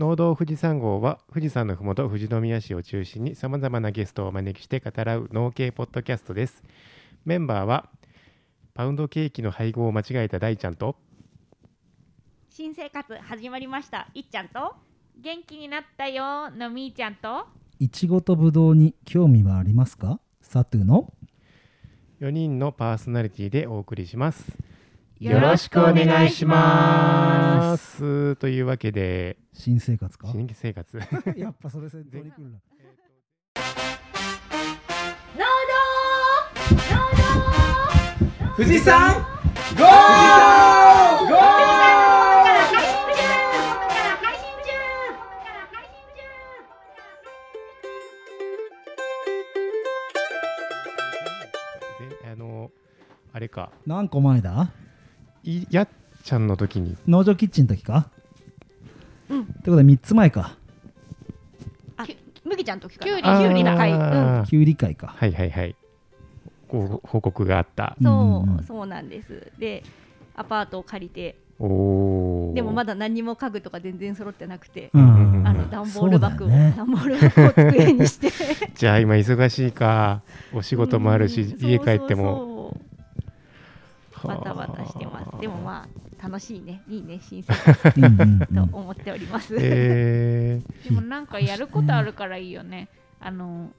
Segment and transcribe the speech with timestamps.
[0.00, 6.64] 農道富士山号は富士山のふもと富士宮市を中心にさまざまなゲストをお招きして語らう農系ポッドキャストです。
[7.26, 7.90] メンバーは
[8.72, 10.96] パウンドケーキの配合を間違えた大ちゃんと
[12.48, 14.74] 新生活始まりましたいっちゃんと
[15.20, 17.46] 元気になったよのみーちゃんと
[17.78, 20.18] いちごとぶどうに興味はありますか？
[20.40, 21.12] サトゥの
[22.22, 24.56] ？4人のパーソナリティでお送りします。
[25.20, 28.36] よろしくお願いします。
[28.36, 30.28] というわけで新生活か？
[30.32, 30.98] 新生活。
[31.36, 32.58] やっぱそれ先頭に来るな
[38.56, 39.14] 富士山
[39.76, 41.30] ゴー
[52.24, 52.70] あの
[53.32, 53.72] あれか。
[53.86, 54.70] 何個前だ？
[55.42, 55.88] いやっ
[56.24, 56.96] ちゃんの時に。
[57.08, 58.10] 農場キッチンの時か？
[59.28, 59.42] うん。
[59.42, 60.56] ってことで3つ前か。
[61.96, 62.06] あ。
[62.44, 64.44] 麦ちゃんの時かきゅうりきゅうりの回うん。
[64.46, 65.14] きゅうり会か。
[65.16, 65.76] はいはいはい。
[66.68, 67.96] ご報告があった。
[68.02, 69.50] そう、そうなんです。
[69.58, 69.82] で
[70.34, 71.36] アパートを借りて。
[71.62, 71.66] お
[72.52, 76.72] おでもまだ何にも家具とか全然揃ってなくて、うんあの段ボール箱を、ね。
[76.74, 78.30] 段ボール箱を机にして。
[78.74, 80.22] じゃあ今忙しいか。
[80.54, 81.68] お仕事もあるしうん。
[81.68, 82.49] 家帰っても
[84.28, 85.40] バタバタしてます。
[85.40, 85.86] でもま
[86.20, 86.82] あ楽しいね。
[86.88, 87.20] いいね。
[87.22, 88.42] 新生活うんうん。
[88.42, 92.88] うとん思っております、え でもなんかやることあるからいいよね。
[93.20, 93.70] あの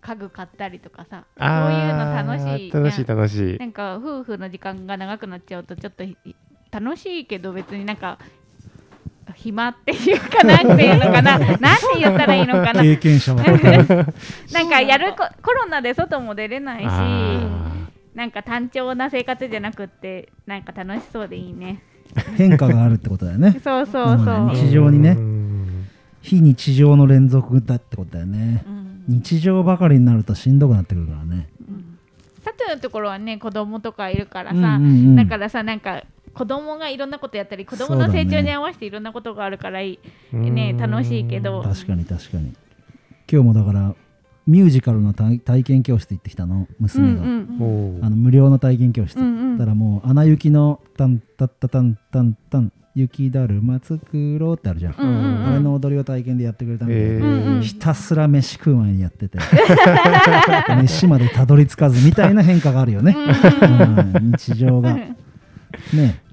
[0.00, 1.24] 家具買ったりとかさ。
[1.38, 2.70] そういうの楽しい。
[2.70, 3.58] ー楽しい楽しい。
[3.58, 6.16] なんか夫婦の時間が長くなっちゃうとちょっとひ
[6.70, 8.18] 楽しいけど別になんか
[9.34, 11.38] 暇っていうかなんていうのかな。
[11.38, 11.58] なんて
[11.98, 12.82] 言ったらいいのかな。
[12.82, 17.55] 経験者 なんかやるこコロナで外も出れないしあ
[18.16, 21.82] なんか単調な生活じゃなくってなんか楽しそうでいいね。
[22.36, 23.52] 変化があるってことだよね。
[23.62, 25.10] そうそうそう、日常にね。
[25.10, 25.86] うん
[26.22, 28.64] 非日常の連続だってことだよね。
[28.66, 29.04] うん。
[29.06, 31.48] 日常ばかりになるとしんどくなってくるからね。
[31.68, 31.98] うん。
[32.42, 34.78] サトゥのところはね子供とかいるからさ、うんうんう
[35.10, 35.16] ん。
[35.16, 36.02] だからさなんか
[36.34, 40.00] 子供がいろんなことやったり子供の成長に合わせていろんなことがあるからい
[40.32, 41.62] い、ね楽しいけど。
[41.62, 42.54] 確かに確かに。
[43.30, 43.94] 今日もだから
[44.46, 47.58] ミュージカルの体体験教室行ってきたのうん娘が、うん。
[47.60, 48.04] おー。
[48.04, 49.58] あの無料の体験教室、うんうん。
[49.58, 55.46] だからもう「アナ雪のタンタッタタンタンタン雪だるま作ろう」ってあるじゃん、うんうんうん。
[55.46, 57.60] あれの踊りを体験でやってくれたみたえうんうんー。
[57.62, 59.38] ひたすら飯食う前にやってて。
[60.80, 63.16] 飯までたどり着かずみたいな変化があるよね、
[64.14, 64.32] うん。
[64.32, 64.94] 日常が。
[64.94, 65.16] ね。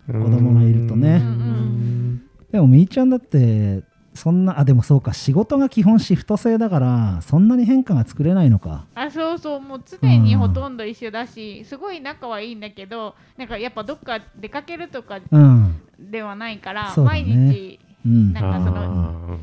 [0.06, 2.22] 子供がいるとね、うん。
[2.52, 3.82] でもみーちゃんだって
[4.14, 8.86] そんなあでもそうか仕事が基本シフト制だからそんなに変化が作れないのか。
[8.96, 15.82] あそうそうもう常にほとんど一緒だし、すごい仲はいいんだけどなんかやっぱどっか出かけるとかうん。
[16.00, 17.24] ではないから、そうだね。
[17.24, 18.34] 毎日うん。
[18.34, 19.40] なんかその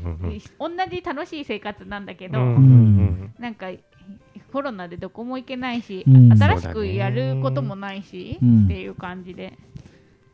[0.59, 2.55] 同じ楽しい生活なんだけど、うん。
[2.55, 3.33] うん。
[3.39, 3.71] なんか
[4.51, 6.37] コロナでどこも行けないし、うん。
[6.37, 8.65] 新しくやることもないし、うん。
[8.65, 9.57] っていう感じで、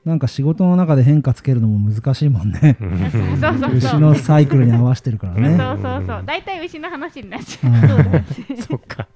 [0.07, 2.77] なんか仕事の中で変化つけるのも難しいもんね。
[2.79, 3.75] うんうんそうそうそう。
[3.75, 6.23] 牛のサイクルに合わせてるからそうねそうそう。
[6.25, 7.71] 大体牛の話になっちゃう。
[7.71, 8.57] うん。
[8.61, 9.07] そっか。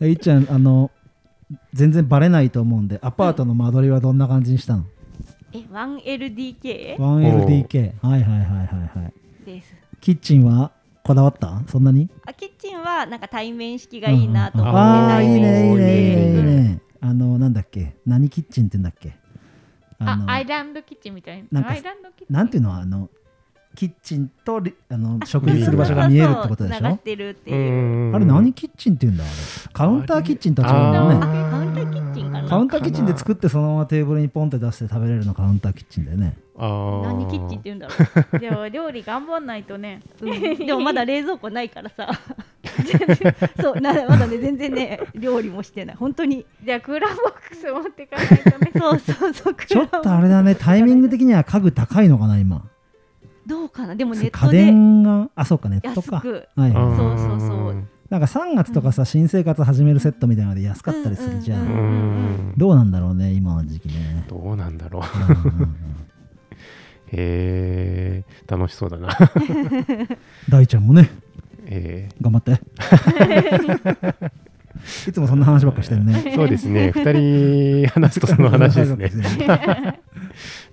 [0.00, 0.90] えいっちゃんあの
[1.74, 4.84] 全然バレないと思うんでアパートの間取りはどんな感じにしたの、
[5.52, 8.64] え 1LDK 1LDK はいはいはいは
[8.94, 9.12] いはい。
[9.44, 9.74] です。
[10.00, 10.70] キッチンは
[11.02, 11.60] こだわった？
[11.66, 12.08] そんなに？
[12.24, 16.30] あキッチンはなんか対面式がいいなと思って、ああーいいねいいねいいね。
[16.30, 17.96] いい式ねあのなんだっけ？
[18.06, 19.18] 何キッチンって言うんだっけ？
[20.00, 21.62] あのアイランドキッチンみたいな。
[21.62, 23.10] かなんアイランドキッチンなんていうのあの
[23.76, 24.60] キッチンと
[24.90, 26.88] あの食事する場所が見えるってことでしょ？
[26.88, 29.32] ってるっていう、あれ何キッチンって言うんだあれ
[29.72, 42.10] カウンターキッチンとは違うんねカウンターキッチンかなカウンターキッチンで作ってそのままテーブルにポンって出して食べれるのカウンターキッチンだよね何キッチンって言うんだろじゃあ料理頑張んないとねう、んでもまだ冷蔵庫ないからさ
[43.60, 52.66] そうなまだね全然ね料理もしてない本当にじゃあクーラーボックス持ってかないとねそうそうそうちょっとあれだねタイミング的には家具高いのかな今
[53.50, 53.94] どうかな？
[53.96, 54.64] でもネッ家トで。
[54.64, 56.16] 電があそうかネットか。
[56.16, 56.48] 安く。
[56.56, 56.72] はい。
[56.72, 57.84] そうそうそう。
[58.08, 64.24] なんか3月とかさ新生活始めるセットみたいなので安かったりするじゃうんうんんどうなんだろうね今の時期ね。
[64.28, 65.02] どうなんだろう。
[65.02, 65.76] うんうんうん。
[67.12, 69.08] へえ楽しそうだな。
[70.48, 71.10] 大ちゃんもね。
[71.66, 72.52] え頑張って。
[75.08, 76.14] いつもそんな話ばっかしてるね。
[76.14, 76.90] ーそうですね。
[76.94, 79.10] 2人話すとその話ですね。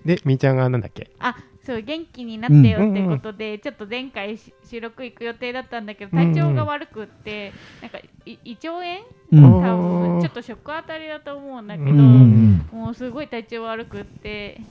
[0.05, 1.11] でみーちゃんがなんだっけ？
[1.19, 1.35] あ
[1.67, 8.85] そう元気になってよってことで、ちょっと前回し収録行く予定だったんだけど体調が悪くって、なんかい胃腸炎？
[9.33, 9.61] うん。
[9.61, 14.61] 多分ちょっと食当たりだと思うんだけど、うんうんもうすごい体調悪くって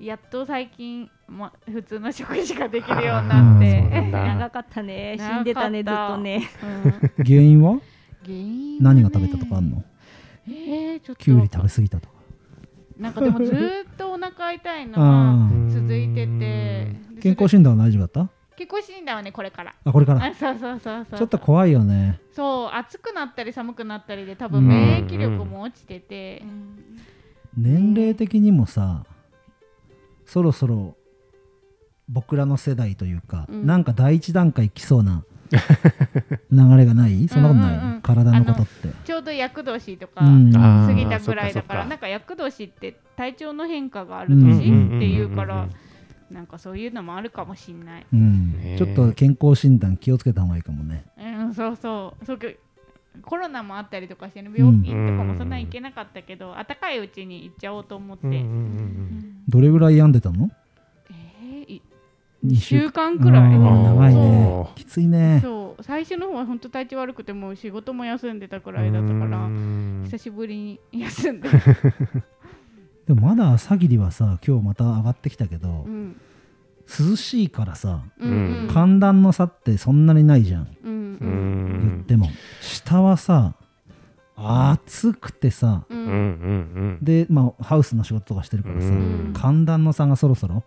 [0.00, 5.16] やっと最近ま、普通の食事ができるようになって、 長かったね。
[5.16, 6.42] 死んでたねずっとね。
[7.16, 7.24] うん。
[7.24, 7.78] 原因は？
[8.24, 9.84] 原因はね何が食べたとかあんの？
[10.48, 11.22] えー、ちょっと。
[11.22, 12.14] きゅうり食べ過ぎたとか。
[12.98, 14.03] なんかでもずーっと
[14.36, 16.28] お腹痛いのあはー続いてて。
[17.14, 18.30] で健康診断は大丈夫だった？
[18.56, 19.74] 健康診断はねこれから。
[19.84, 20.24] あこれから？
[20.24, 21.18] あ そうそうそうそう。
[21.18, 22.20] ちょっと怖いよね。
[22.32, 24.52] そう暑くなったり寒くなったりで多うん。
[24.52, 26.42] 分免疫力も落ちてて、
[27.56, 29.04] 年齢的にもさ
[30.26, 30.96] そろそろ
[32.08, 33.66] 僕らの世代というか、うん。
[33.66, 35.24] なんか第一段階来そうな
[36.50, 37.28] 流れがない？
[37.28, 38.88] そんなことない、うんうんうん体のことって。
[39.04, 44.60] ちょうど厄年とか過ぎたぐらいだから、そっかなんか厄年って体調の変化がある年っ
[45.00, 45.68] ていうから
[46.30, 48.06] なんかそういうのもあるかもしんない。
[48.12, 48.76] うん。
[48.76, 51.04] ちょっと健康診断気をつけた方がいいかもね。
[51.18, 52.24] うん、そうそう。
[52.26, 52.58] そうけ
[53.22, 59.42] コロナもあったりとかして、ね、病院とかもそんなに行けなかったけど、暖かいうちに行っちゃおうと思って、うんうんうんうん。
[59.48, 60.50] どれぐらい病んでたの？
[62.44, 63.18] 2週間。
[63.18, 63.58] くらい。
[63.58, 64.68] 長いね。
[64.74, 65.40] きついね。
[65.42, 65.82] そう。
[65.82, 70.02] 最初の方は本当体調悪くてもう仕事も休んでたくらいだったからうん。
[70.04, 71.48] 久しぶりに休んで、
[73.06, 76.16] でもまだ朝霧はさ今日また上がってきたけど、うん。
[76.86, 78.68] 涼しいからさ、うんうん。
[78.68, 81.80] 寒暖の差ってそんなにないじゃん、うんううん。
[81.80, 82.28] 言っても。
[82.60, 83.54] 下はさ
[84.36, 86.98] 暑くてさううん。
[87.00, 89.32] でまあハウスの仕事とかしてるからさ、うん。
[89.34, 90.62] 寒暖の差がそろそろ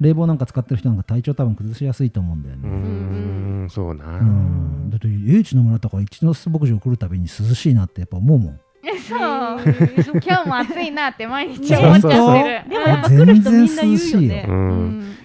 [0.00, 2.70] 冷房なんか使ってる人なんか体調多分崩しやすいと思うんだようん。
[2.70, 3.70] うね、ん。
[3.70, 4.96] そうなうんだ。
[4.96, 8.60] って英知の村とか一ノ巣牧場来るたびに涼しいなってやっぱ思うもん。
[9.08, 9.18] そう。
[10.24, 12.70] 今日も暑いなって毎日思っちゃってる。
[12.70, 14.48] でもやっぱ来る人みんな言うよ全然涼しいね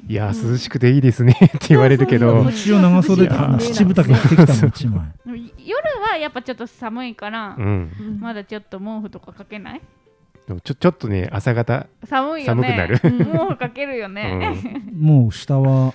[0.08, 2.50] いや涼しくていいですねって言われるけど。
[2.50, 5.12] 一応長袖とかな七分丈着てきたの一枚。
[5.25, 8.18] 夜はやっぱちょっと寒いから、うん。
[8.20, 9.81] まだちょっと毛布とかかけない？
[10.48, 12.63] でもちょちょっとね朝方寒いよね。
[12.63, 13.00] 寒くなる。
[13.00, 13.10] 毛
[13.54, 15.94] 布かけるよね、 もう下は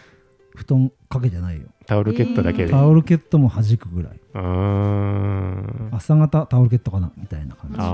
[0.54, 1.66] 布団かけてないよ。
[1.86, 2.70] タオルケットだけで。
[2.70, 4.20] タオルケットも弾くぐらい。
[4.34, 7.76] うん朝方タオルケットかなみたいな感じ。
[7.78, 7.86] ああ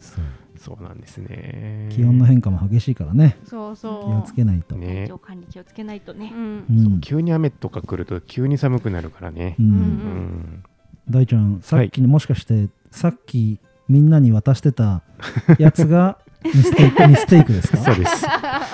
[0.00, 0.24] そう。
[0.56, 1.88] そうなんですね。
[1.90, 3.36] 気温の変化も激しいからね。
[3.44, 4.02] そうそう。
[4.04, 5.04] 気をつけないと、ね。
[5.06, 6.32] 体調管理気をつけないとね。
[6.34, 6.38] う。
[6.38, 6.64] ん。
[6.70, 6.72] う。
[6.96, 9.56] ん急に雨とか来ると急に寒くなるからね。
[9.58, 10.64] ううんうん。
[11.10, 15.02] 大ちゃんさっきにもしかして、さっきみんなに渡してた
[15.58, 17.76] やつがミステイク ミステイクですか？
[17.78, 18.26] そうです。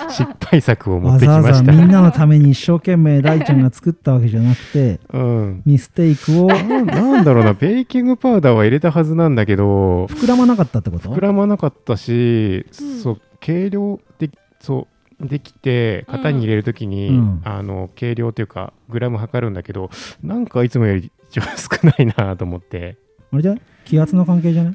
[0.09, 1.51] 失敗作を持っわてきました。
[1.53, 5.61] ざわざみんなのために一生懸命大ちゃんが作ったわけじゃなくてうん。
[5.65, 7.53] ミステイクをななんだろうな。
[7.53, 11.09] ベーキングパウダーは入れたはずなんだけど膨らまなかったってこと？
[11.09, 12.99] 膨らまなかったし、うん。
[12.99, 14.29] そう計量で
[14.59, 14.87] そ
[15.21, 17.41] うできて型に入れるときに、うん。
[17.45, 19.89] あの計量というかグラム測るんだけど
[20.23, 22.97] なんかいつもよりちょっと少ないなと思って
[23.31, 23.55] あれじゃ
[23.85, 24.73] 気圧の関係じゃない？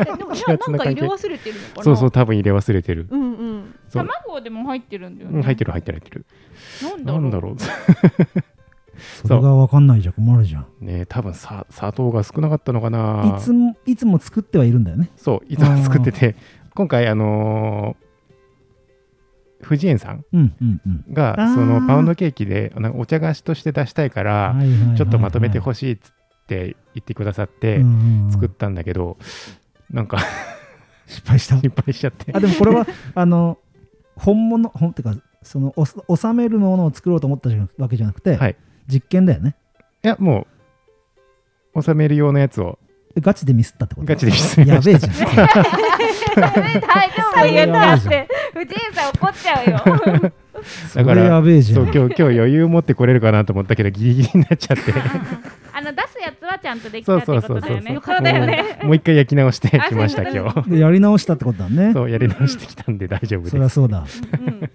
[0.00, 0.78] え でも気な圧の関係。
[0.78, 1.82] なんか入れ忘れてるのかな。
[1.84, 3.24] そうそう多分入れ忘れてる、うんう
[3.58, 3.74] ん。
[3.92, 6.00] 卵でも入ってるんだよね、うん入ってる入ってる。
[6.00, 7.54] 入ってるなんだろう。
[7.54, 7.76] んなだろ
[8.32, 8.36] う。
[9.26, 10.66] それが分かんないじゃ困るじゃん。
[10.80, 13.36] ね多分さ砂糖が少なかったのかな。
[13.38, 15.10] いつもいつも作ってはいるんだよね。
[15.16, 16.34] そういつも作ってて。
[16.74, 18.08] 今回あのー
[19.60, 21.12] 藤園さんうんうんうん。
[21.12, 24.54] がそのパウンドケーキでお茶菓子として出したいから、
[24.96, 26.12] ちょっとまとめてほしいっつっ
[26.48, 28.32] て言ってくださってうんうんうん。
[28.32, 29.16] 作ったんだけど、
[29.90, 30.18] なんか
[31.06, 31.56] 失敗した？
[31.62, 32.32] 失敗しちゃって。
[32.34, 33.58] あでもこれは あの
[34.16, 37.48] 本物本ってかそのおす収めるものを作ろうと思った
[37.78, 38.56] わけじゃなくて、はい。
[38.86, 39.54] 実験だよね。
[40.04, 40.46] いやも
[41.74, 42.78] う収める用のやつを。
[43.16, 44.06] えガチでミスったってこと？
[44.06, 45.12] ガチでミス やべえじゃん。
[45.12, 48.28] 大丈夫言ったって。
[48.54, 50.32] 藤井さん怒っちゃうよ
[50.92, 54.92] それやべえじゃそうん今日今日余裕持ってこれるかなと思ったけどギリギリになっちゃって。
[55.72, 57.92] あの出すやつはちゃんとできたそうってことだよね。
[57.92, 58.00] も
[58.82, 60.70] うもう一回焼き直して あきました今日。
[60.70, 61.92] でやり直したってことだね。
[61.92, 63.50] そうやり直してきたんで大丈夫です。
[63.52, 64.04] そりゃそうだ。
[64.46, 64.70] うん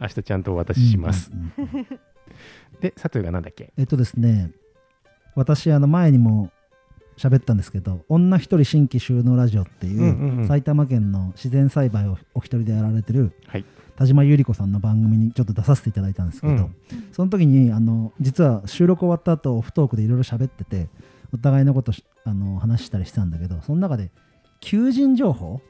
[0.00, 1.86] 明日ちゃんとお渡しします、うんうんうん。
[2.80, 3.72] で佐藤がなんだっけ？
[3.78, 4.50] えっとですね
[5.36, 6.50] 私あの前にも
[7.16, 10.48] 喋ったんですけど「女一人新規収納ラジオ」っていう,、うんうんうん。
[10.48, 13.64] 埼玉県の自然栽培をお一人でやられてるはい
[14.02, 16.74] 田島由里子さんの番組にちょっと出させていただいたんですけど、うん。
[17.12, 20.88] その時にあの実は収録終わった後オフトークでいろいろ喋ってて
[21.32, 24.10] お互いのことしあの話したりしてたんだけどその中で
[24.60, 25.60] 求人情報、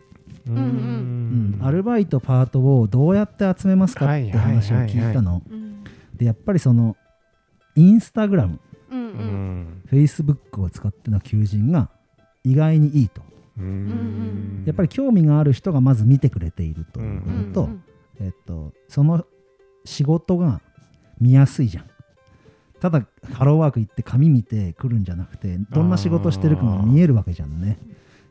[0.47, 1.59] ううん。
[1.61, 1.67] うん。
[1.67, 5.85] アルバイトパートをどうやって集めますかって話を聞いたの、うん。
[6.17, 6.97] でやっぱりその
[7.77, 8.61] インスタグラム
[8.91, 9.11] うんううん。
[9.11, 11.91] んフェイスブックを使っての求人が
[12.45, 13.21] 意外にいいと。
[13.59, 14.63] うん。
[14.65, 17.85] やっぱり興味がある人がまず見てくれているということと、うん
[18.23, 19.27] えっと、その
[19.85, 20.61] 仕事が
[21.21, 21.85] 見やすいじゃん。
[22.81, 27.79] ただハローワーク行って紙見て来るんじゃなくてどんな仕事してるかが見えるわけじゃんね。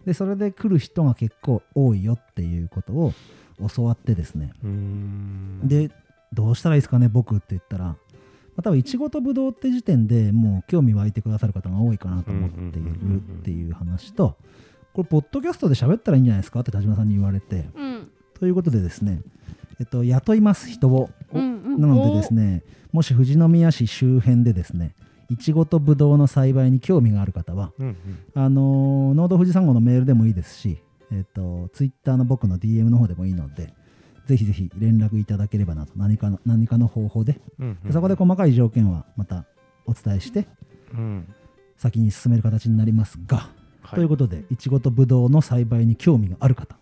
[0.05, 3.13] でそれで来る人が結構多いよっていうことを
[3.75, 4.51] 教わってですね。
[5.63, 5.91] で
[6.33, 7.95] どうしたらいいですかね僕って言ったら、ま
[8.57, 14.35] あ、多分いちごとぶどうって時点でもう興味湧いてくださる方が多いかなと思っているっていう話と
[14.93, 16.59] これポッドキャストで喋ったらいいんじゃないですか？
[16.59, 17.69] って田島さんに言われて。
[17.75, 18.09] うん。
[18.37, 19.21] ということでですね、
[19.81, 21.81] えっと、雇います人をうんうん。
[21.81, 24.93] なのでですねもし富士宮市周辺でですね
[25.27, 27.95] いちごとぶどうの栽培に興味がある方はうんうん。
[28.35, 30.77] あのー農道富士山号のメールでもいいですし、
[31.11, 33.73] えっと、ツイッターの僕の DM の方でもいいので
[34.27, 37.41] ぜひぜひ連絡いただければなと何かの何かの方法で。
[37.59, 39.45] うんでそこで細かい条件はまた
[39.87, 40.47] お伝えして
[40.93, 41.27] うん。
[41.75, 43.49] 先に進める形になりますが、
[43.91, 43.99] はい。
[43.99, 46.75] ということでいちごとぶどうの栽培に興味がある方。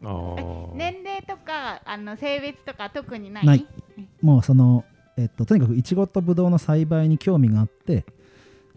[0.75, 3.45] 年齢とかあの性別とか特にない？
[3.45, 3.67] ない。
[4.21, 4.85] もうその、
[5.17, 8.05] えっと、とにかくいちごとぶどうの栽培に興味があって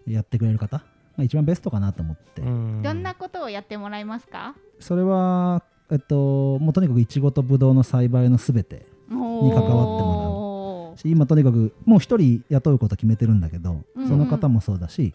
[0.07, 0.83] やってくれる方
[1.19, 2.83] が一番ベストかなと思って、うん。
[2.83, 4.55] どんなことをやってもらえますか？
[4.81, 14.09] それは、えっと、もうとにかくいちごとぶどうの栽培のすべてに関わってもし今とにかくもう一人雇うこと決めてるんだけど、うんうん。
[14.09, 15.15] その方もそうだし、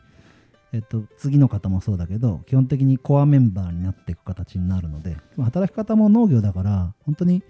[0.77, 7.41] えっと、次の方もそうだけど基本的にコアメンバーになっていく形になるのでまあ働き方も農業だから本当に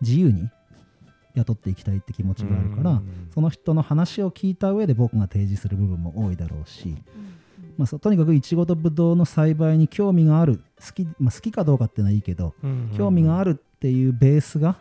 [0.00, 0.48] 自由に
[1.34, 6.98] 雇っていきたいって気持ちがあるから、うんその人の話を聞いた上で僕が提示する部分も多いだろうし、
[7.78, 12.54] まあ、とにかくいちごとぶどうの栽培に興味がある好き,、まあ、好きかどうかっていうのはいいけど、
[12.94, 14.76] 興味があるっていうベースが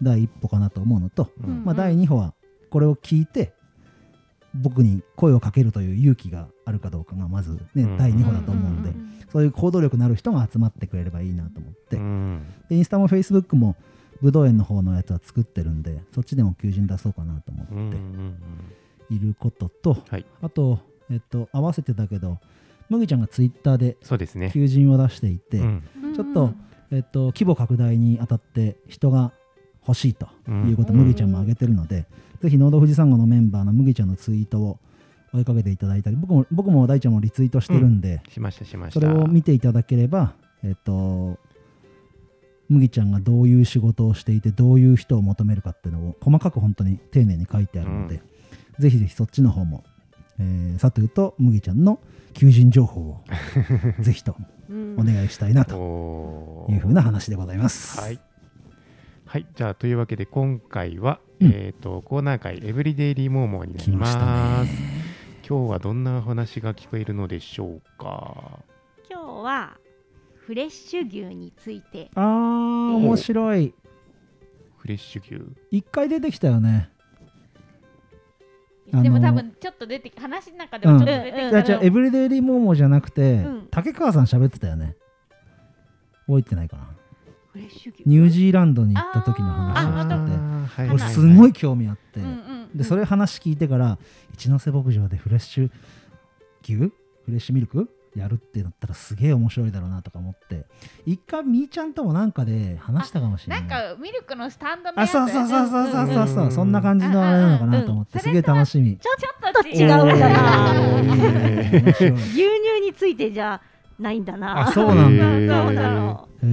[0.00, 2.34] 第一歩かなと思うのと、うんまあ、第2歩は
[2.70, 3.52] これを聞いて
[4.54, 7.98] 僕に声をかけるという勇気があるかどうかがまず、ねうん。
[7.98, 8.92] 第2歩だと思うんで、
[9.32, 12.46] そういう行動力のある人が集まってくれればいいなと思って、うん。
[12.68, 13.76] でインスタもフェイスブックも
[14.20, 18.36] ぶどう園の方のやつは作ってるんでそっちでも求人出そうかなと思ってん
[19.10, 20.26] いることと、はい。
[20.42, 20.78] あと、
[21.10, 22.38] えっと、合わせてだけど
[22.88, 24.50] 麦ちゃんがツイッターでそうですね。
[24.52, 25.58] 求人を出していて、
[26.14, 26.52] ちょっと
[26.92, 29.32] えっと、規模拡大にあたって人が
[29.86, 30.28] 欲しいと
[30.66, 32.06] いうこと麦ちゃんも挙げてるので、
[32.40, 34.78] ぜひ農道富士山号のメンバーの麦ちゃんのツイートを
[35.34, 39.00] 追いかけていただいたり僕も僕も大ちゃんもリツイートしてるんで、しましたしました。
[39.00, 41.38] それを見ていただければ、えっと、
[42.68, 48.22] 麦ちゃんがどういう仕事をしていてどういう人を求めるかっていうのを細かく本当に丁寧に書いてあるので、
[48.78, 49.84] ぜひぜひそっちの方も、
[50.38, 52.00] えー、サトゥーと麦ちゃんの
[52.34, 53.24] 求人情報を
[54.00, 54.36] ぜひと
[54.68, 58.00] うんお願いしたいなとおいうふうな話でございます。
[58.00, 58.18] はい。
[59.32, 64.72] はい、じゃあというわけで今回は、うんえっ、とコーナー会エブリデイリーモーモーになり来ましたます。
[64.74, 64.78] ね。
[65.48, 68.58] 今日はどんなお話が聞こえるのでしょうか？
[69.10, 69.78] 今日は
[70.36, 73.74] フレッシュ牛についてあー、面白い。
[74.76, 75.42] フレッシュ牛。
[75.70, 76.90] 一回出てきたよね。
[78.92, 84.94] でも多分ちょっと出て話の中でもちょっと出てきたじゃあエブリデイリーモーモーじゃなくて、うん竹川さん喋ってたよね。
[86.26, 86.90] 覚えてないかな。
[87.54, 90.92] ニュージーランドに行った時のあ話をしてて。
[90.94, 91.12] 俺はい。
[91.12, 92.20] すんごい興味あって、
[92.74, 93.98] でそれ話聞いてから
[94.32, 95.70] 一ノ瀬牧場でフレッシュ
[96.62, 96.76] 牛？
[96.76, 96.92] フ
[97.28, 97.90] レッシュミルク？
[98.14, 100.66] やるってなったらすげえ面白いだろうなとか思って。
[101.06, 106.28] 一回みーちゃんともなんかで話したかもしれなないんかミルクのスタンドのやつあそうそうそうそうそうそう。
[106.28, 108.98] そう、うんそんな感じのあれなのかなと思って、うんすげえ楽しみ。
[108.98, 111.82] ちょちょっと違うんだなおーいいね。
[111.84, 112.12] 面白い。
[112.12, 112.46] 牛乳
[112.86, 113.60] についてじゃ
[113.98, 114.68] ないんだな。
[114.68, 115.24] あそうなんだ。
[115.64, 116.46] そうなのへ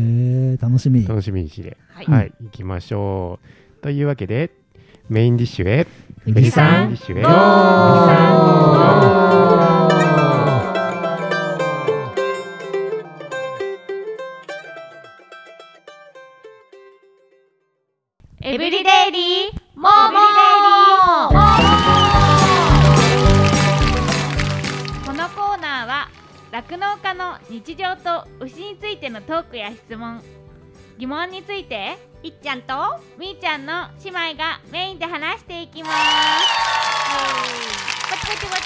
[0.53, 1.05] え楽しみ。
[1.05, 1.77] 楽しみにして。
[1.93, 2.05] はい。
[2.05, 3.39] はい、行きましょ
[3.79, 3.81] う。
[3.81, 4.51] というわけで
[5.09, 5.87] メインディッシュへ。
[6.25, 7.23] 富士山メインディッシュへ。
[7.23, 7.39] ゴー。
[18.41, 18.77] エブリデ
[19.09, 20.78] イリーモーモー
[26.59, 30.21] 酪農家の日常と牛についてのトークや質問。
[30.97, 32.73] 疑問についていっちゃんと
[33.17, 35.95] みーちゃんの姉妹がメインで話していきます。
[38.09, 38.61] パチパチパチ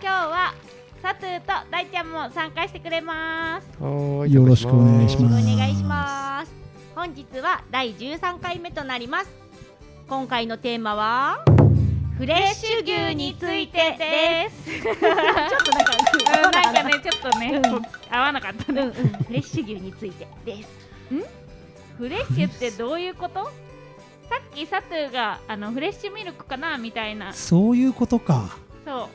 [0.00, 0.54] 今日は
[1.02, 3.68] サトゥーと大ちゃんも参加してくれます。
[3.78, 4.32] はーい。
[4.32, 5.42] よろしくお願いしよろます。
[5.42, 6.52] しくお願いします。
[6.94, 9.30] 本日は第13回目となります。
[10.08, 11.44] 今回のテーマは？
[12.18, 14.82] フレッシュ牛についてです。
[14.82, 15.92] ちょっとなんか
[16.46, 17.82] うんなんかねちょっとね、うん。
[18.10, 18.92] 合わなかったね、うんうん。
[18.92, 20.68] フレッシュ牛についてです。
[21.96, 23.44] フレッシュってどういうこと？
[23.44, 23.50] さ
[24.52, 27.32] っきサトゥーがあのフレッシュミルクかなみたいな。
[27.32, 28.56] そういうことか。
[28.84, 29.08] そ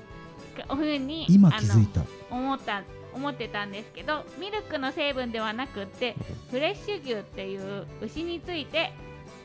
[0.72, 0.75] う。
[0.75, 2.00] ふうに今気づいた。
[2.00, 2.03] あ
[2.36, 2.83] の思った
[3.13, 6.15] 思ってたんですけどミルクの成分ではなくって
[6.50, 8.93] フレッシュ牛っていう牛について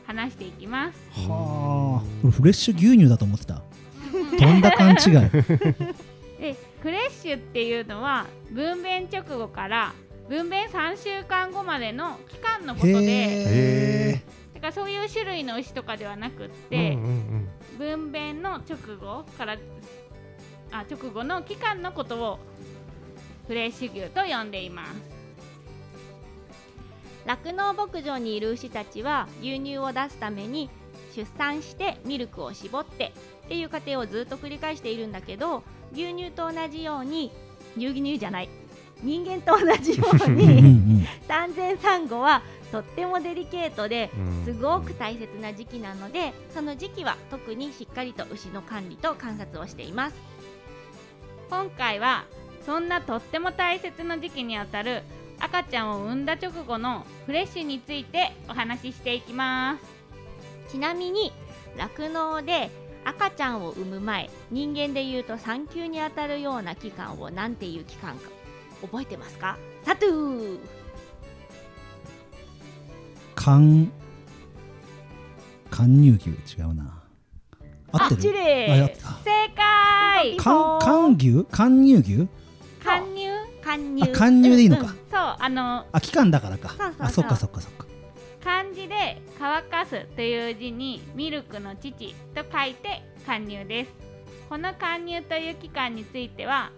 [0.09, 1.29] 話していきます。
[1.29, 2.03] はあ。
[2.23, 3.61] 俺フレッシュ牛乳だと思ってた。
[4.39, 5.29] とんだ勘違い。
[6.41, 9.93] でフレッシュっていうのは分娩直後から
[10.27, 12.93] 分娩3週間後までの期間のことで。
[13.03, 14.21] へ
[14.55, 17.47] だからそういう種類の牛とかではなくっうんて、うん
[17.77, 19.57] 分娩の直後から
[20.71, 22.39] あ直後の期間のことを
[23.47, 24.91] フレッシュ牛と呼んでいます
[27.29, 30.67] 酪農牧場にいる牛たちは牛乳を出すために
[31.15, 33.13] 出産してミルクを絞って
[33.45, 35.61] っていう過程をずっと繰り返しているんだけど
[35.93, 37.31] 牛乳と同じように
[37.77, 38.49] 牛乳じゃない
[39.03, 40.61] 人間と同じように
[41.01, 41.07] ん。
[41.27, 50.15] 産前産後はとってもデリケートでうんすごく大切な時期なのでその時期は特にしっかりと牛の管理と観察をしています。
[51.51, 52.25] 今回は
[52.65, 55.03] そんなとっても大切な時期にあたる
[55.39, 59.77] 赤ちゃんを産んだ直後のフレッシュについてお話ししていきま
[60.67, 60.73] す。
[60.73, 61.31] ちなみに
[61.77, 62.69] 酪農で
[63.05, 68.29] 赤ちゃんを産む前人間でいうと産休にあたるような期間を何ていう期間か
[68.81, 69.57] 覚えてますか？
[69.83, 70.59] サトゥー。
[73.35, 73.91] 缶
[75.69, 77.01] 缶乳牛違うな。
[77.91, 78.33] 合ってチる？
[78.33, 78.97] あレやった。
[79.23, 80.37] 正解。
[80.37, 81.45] 缶缶牛？
[81.49, 82.27] 缶乳牛？
[82.83, 83.18] 貫入
[83.69, 84.03] 貫入。
[84.03, 86.69] あ貫入でいいのか、うんそうあのあ期間だからか。
[86.69, 87.05] そうそうそう。
[87.05, 87.85] あそっかそっかそっか。
[88.43, 93.91] 漢字で乾かすという字にミルクの父と書いて貫入です。
[94.49, 96.71] この貫入という期間については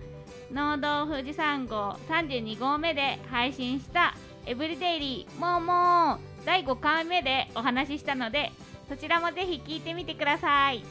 [0.52, 8.52] 農道富士山号32号目で配信したエブリデイリーもうもう第5回目でお話ししたので
[8.90, 10.84] そちらもぜひ聞いてみてください。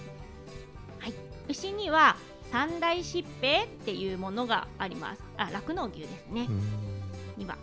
[1.49, 2.17] 牛には
[2.51, 5.23] 三大疾病っていうものがあります。
[5.37, 6.47] あ酪農牛ですね。
[6.49, 6.61] うん。
[7.37, 7.57] には。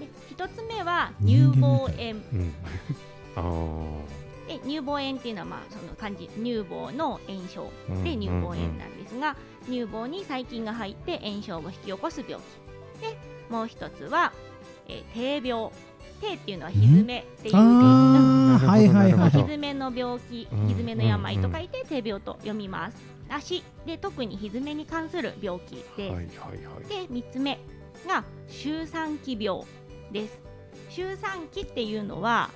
[0.00, 2.10] で一つ目は乳房炎。
[2.32, 2.54] うん。
[3.36, 3.82] あ
[4.48, 8.70] で乳房炎っていうのはまあその漢字乳房の炎症ーで乳房炎うんうん。
[8.70, 12.36] うんなんですが、乳房に細菌が入って炎症を引き起こす病
[13.00, 13.00] 気。
[13.00, 13.16] で
[13.48, 14.32] もう一つは、
[14.88, 15.70] えー低病。
[16.20, 19.44] 低っていうのはひずめっていう、あうんあはいはいはいなるほど。
[19.44, 22.96] ひずめの病気うんひずめの病と書いて低病と読みます
[23.36, 23.62] 足。
[23.86, 26.24] で特にひずめに関する病気です、はいはいは
[26.80, 27.08] い。
[27.08, 27.58] で3つ目
[28.06, 29.62] が周産期病
[30.10, 30.40] です。
[30.90, 32.50] 周産期っていうのは、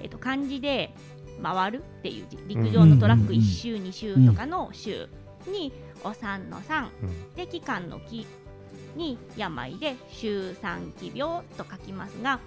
[0.00, 0.94] えっと、漢字で
[1.42, 2.38] 回るっていう字。
[2.46, 5.08] 陸上のトラックうんうんうん1周2周とかの周
[5.46, 5.72] に
[6.04, 6.90] お産の産。
[7.02, 7.34] うん。
[7.34, 8.26] で期間の期。
[8.96, 12.40] に病で周産期病と書きますが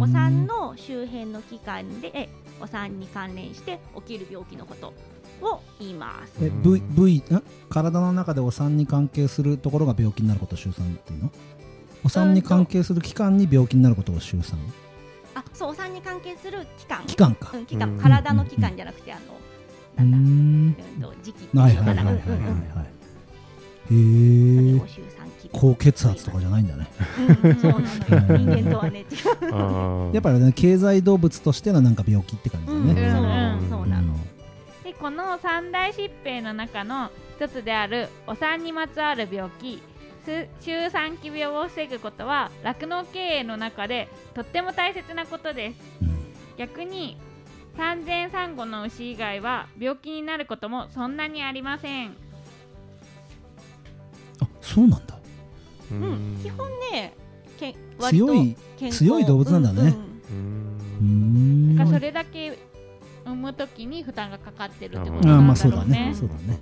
[0.00, 2.28] お産の周辺の期間でえ
[2.60, 4.92] お産に関連して起きる病気のこと
[5.42, 6.32] を言います。
[6.42, 7.42] え V, v ん。
[7.68, 11.30] 体の中でお産に関係するところが病気になることを周産っていうの？
[12.04, 14.58] お産に関係する期間に病気になることを周産？
[15.34, 17.04] あそうお産に関係する期間。
[17.06, 17.50] 期間か。
[17.54, 17.90] うん、期間。
[17.90, 17.98] うん。
[17.98, 19.22] 体の期間じゃなくてあの
[19.96, 20.20] なんだん。
[20.20, 22.14] うんと時期はいいうはいはいはい。
[22.14, 22.18] はい
[23.90, 24.80] へえ
[25.50, 26.86] 高血圧とかじゃないんだね。
[27.42, 28.38] うんそうなのよ。
[28.38, 29.04] 人間とはね違
[30.10, 30.14] う。
[30.14, 34.12] やっぱりね経済動物としてのなんか病気って感じだね、うんそうなの。
[34.14, 34.20] で
[35.00, 39.80] この三大疾病の中の一つであるお産にまつわる病気
[40.24, 45.76] す周産期病を防ぐことは酪農経営の中でとっても大切なことです。
[46.02, 46.18] うん。
[46.58, 47.16] 逆に
[47.76, 52.16] 産前産後の牛以外は病気になることもそんなにありません。
[54.40, 55.18] あそうなんだ。
[55.92, 56.38] ううん。
[56.38, 57.14] ん基本ね
[57.58, 58.56] け割と強い
[58.90, 59.96] 強い動物なんだね。
[60.30, 60.78] うん。
[61.00, 61.04] うん。
[61.04, 61.76] うん。
[61.76, 62.58] だからそれだけ
[63.32, 65.46] 産む時に負担がかかってるってことああなん。
[65.46, 66.60] まあそうだだろうねねそうだね。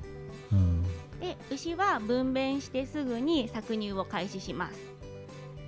[0.52, 0.82] うん。
[1.20, 4.96] で牛は分娩してすぐに搾乳を開始します。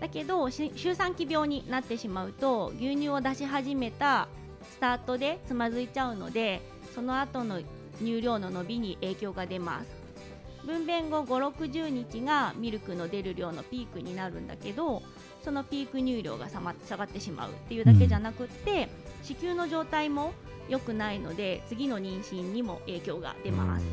[0.00, 4.28] だけどし周産期病になってしまうと牛乳を出し始めた
[4.62, 6.61] スタートでつまずいちゃうので
[6.94, 7.61] その後の
[7.98, 9.97] 乳量の伸びに影響が出ます
[10.68, 15.02] 分娩後560日がミルクの出る量のピークになるんだけど
[15.42, 18.88] そのピーク乳量が下がってしまうっていうだけじゃなくって、
[19.22, 20.33] 子宮の状態も
[20.68, 23.87] 良くないので次の妊娠にも影響が出ます、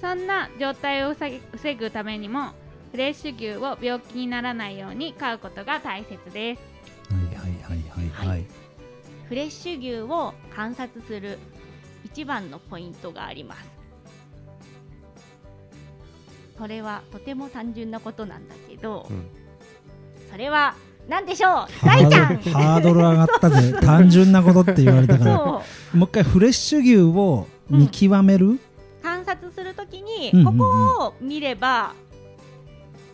[0.00, 2.52] そんな状態を防ぐためにも
[2.92, 6.62] フレッシュ牛を病気にならないように飼うことが大切です。
[7.12, 8.28] はいはいはいはい。
[8.28, 8.46] はい。
[9.28, 11.38] フレッシュ牛を観察する
[12.04, 13.77] 一番のポイントがあります
[16.58, 19.26] それはとても単純なことなんだけど、うん。
[20.30, 20.74] それは
[21.08, 21.52] 何でしょう？
[21.52, 22.36] ハ大ちゃん。
[22.36, 23.72] ードルハードル上がったぜ。
[23.80, 25.36] 単純なことって言われたから。
[25.36, 25.62] も
[25.94, 28.58] う一回フレッシュ牛を見極める、
[29.02, 30.58] 観察するときに、うんうんうん。
[30.58, 31.94] ここを見れば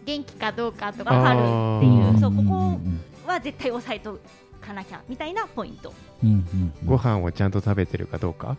[0.04, 1.40] 元気かどうかとかわかるっ
[1.80, 2.80] ていう、そうこんんこ
[3.28, 4.18] は絶対押さえと
[4.61, 5.92] かなきゃみたいなポイント。
[6.22, 6.87] うんうんうん。
[6.87, 8.57] ご飯をちゃんと食べてるかどうか？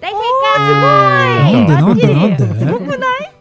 [0.00, 0.18] 大正
[1.48, 2.46] なんでなんでなんで？
[2.46, 3.32] 解すごくない？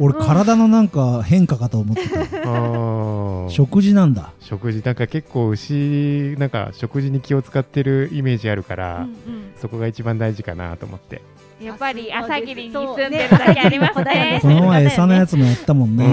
[0.00, 3.50] 俺体のなんか変化かと思ってた。
[3.50, 4.32] 食事なんだ。
[4.40, 4.82] 食事。
[4.82, 9.52] なんか結構牛なんか食事に気を使ってるイメージあるから、うんうん。
[9.60, 11.20] そこが一番大事かなと思って、
[11.60, 14.04] やっぱり朝霧にそう住んでるだけありますね。
[14.04, 16.12] ね この前餌のやつもやったもんね、うん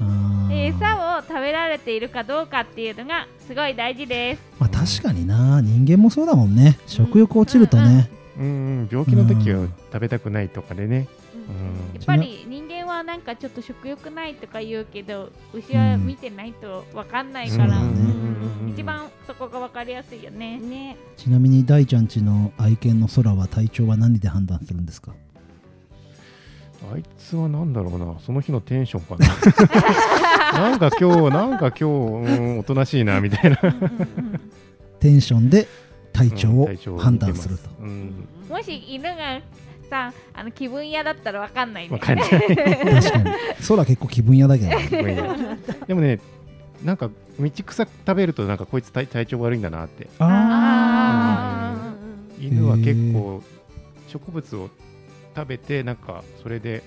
[0.00, 4.42] うん餌を食べられているかどうかっていうのがすごい大事です。
[4.58, 5.60] まあ確かにな。
[5.62, 6.78] 人間もそうだもんね。
[6.86, 8.48] 食欲落ちるとね、うんう
[8.82, 11.25] ん、病気の時はうん食べたくないとかでね、うんうん
[11.94, 17.80] やっぱり人間はなんかちょっと食欲ないとか言うけど牛は見てないとわかんないから、
[18.68, 20.58] 一番そこがわかりやすいよね。
[20.58, 20.96] ね。
[21.16, 25.12] ちなみに大ちゃんちの愛犬の空は体調は何で判断するんですか？
[26.92, 28.16] あいつはなんだろうな。
[28.20, 29.26] その日のテンションかな。
[30.70, 33.56] なんか今日なんか今日、うん、おとなしいなみたいな。
[35.00, 35.66] テンションで
[36.12, 38.28] 体調を判断すると、うん。
[38.48, 39.40] もし犬が
[39.88, 41.92] さあの気分屋だったらわかんないね。
[41.92, 42.28] わかんない。
[42.28, 43.30] 確かに。
[43.68, 44.70] 空結構気分屋だけど
[45.86, 46.18] でもね
[46.84, 50.08] なんか道草食べるとなんかこいつ体体調悪いんだなって。
[50.18, 51.94] ああ
[52.38, 53.42] 犬は結構
[54.08, 54.70] 植物を
[55.34, 56.82] 食べてなんかそれで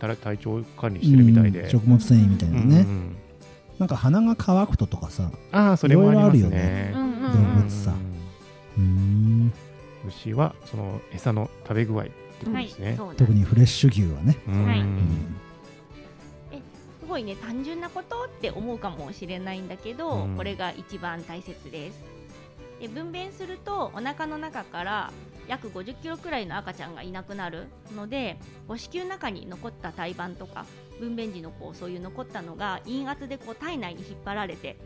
[0.00, 1.70] た体調管理ーしてるみたいで、うん。
[1.70, 3.16] 食物繊維みたいなね、うんうん。
[3.78, 6.92] なんか鼻が乾くととかさああそれもありますいろいろあね。
[6.94, 7.56] ーうんうん。
[7.56, 7.94] 動物さ。
[8.76, 9.52] うーん
[10.08, 12.12] 牛はその餌の食べ具合って
[12.44, 14.66] ことですね、そうなん特にフレッシュ牛はね、うん。
[14.66, 14.84] はい。
[17.00, 20.36] すごいね単純なことって思うかもしれないんだけど、うん。
[20.36, 22.04] これが一番大切です。
[22.80, 25.12] で分娩するとお腹の中から
[25.48, 27.66] 約50キロくらいの赤ちゃんがいなくなる。
[27.96, 30.66] のでこう子宮の中に残った胎盤とか
[31.00, 34.76] 分娩時のこうそういう残ったのが陰圧でこう体内に引っ張られて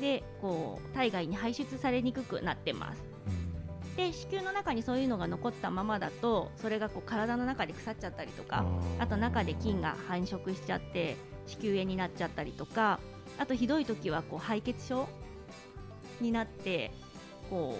[0.00, 3.02] でこう体外に排出されにくくなってます
[3.98, 8.64] で子宮の中にそういうのが残ったままだとそれがこう体の中で腐っちゃったりとか
[9.00, 11.16] あと中で菌が繁殖しちゃって
[11.48, 13.00] 子宮炎になっちゃったりとか
[13.38, 15.08] あとひどい時はこう敗血症
[16.20, 16.92] になって
[17.50, 17.76] こ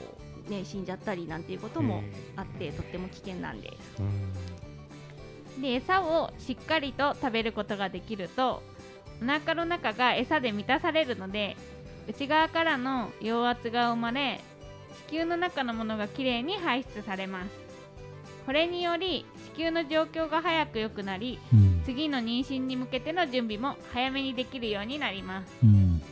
[0.48, 2.02] う、ね、死んじゃったりなんていうことも
[2.34, 4.02] あってとっても危険なんです。
[4.02, 5.62] うん。
[5.62, 8.62] で餌をしっかりと食べることができると
[9.22, 11.56] お腹の中が餌で満たされるので
[12.08, 14.40] 内側からの陽圧が生まれ
[15.08, 17.50] 子宮の中のものがきれいに排出されます。
[18.46, 21.82] これにより子宮の状況が早く良くなりうん。
[21.84, 25.52] 次の妊娠に向けての準備も早めにできるようになります。
[25.62, 26.02] うん。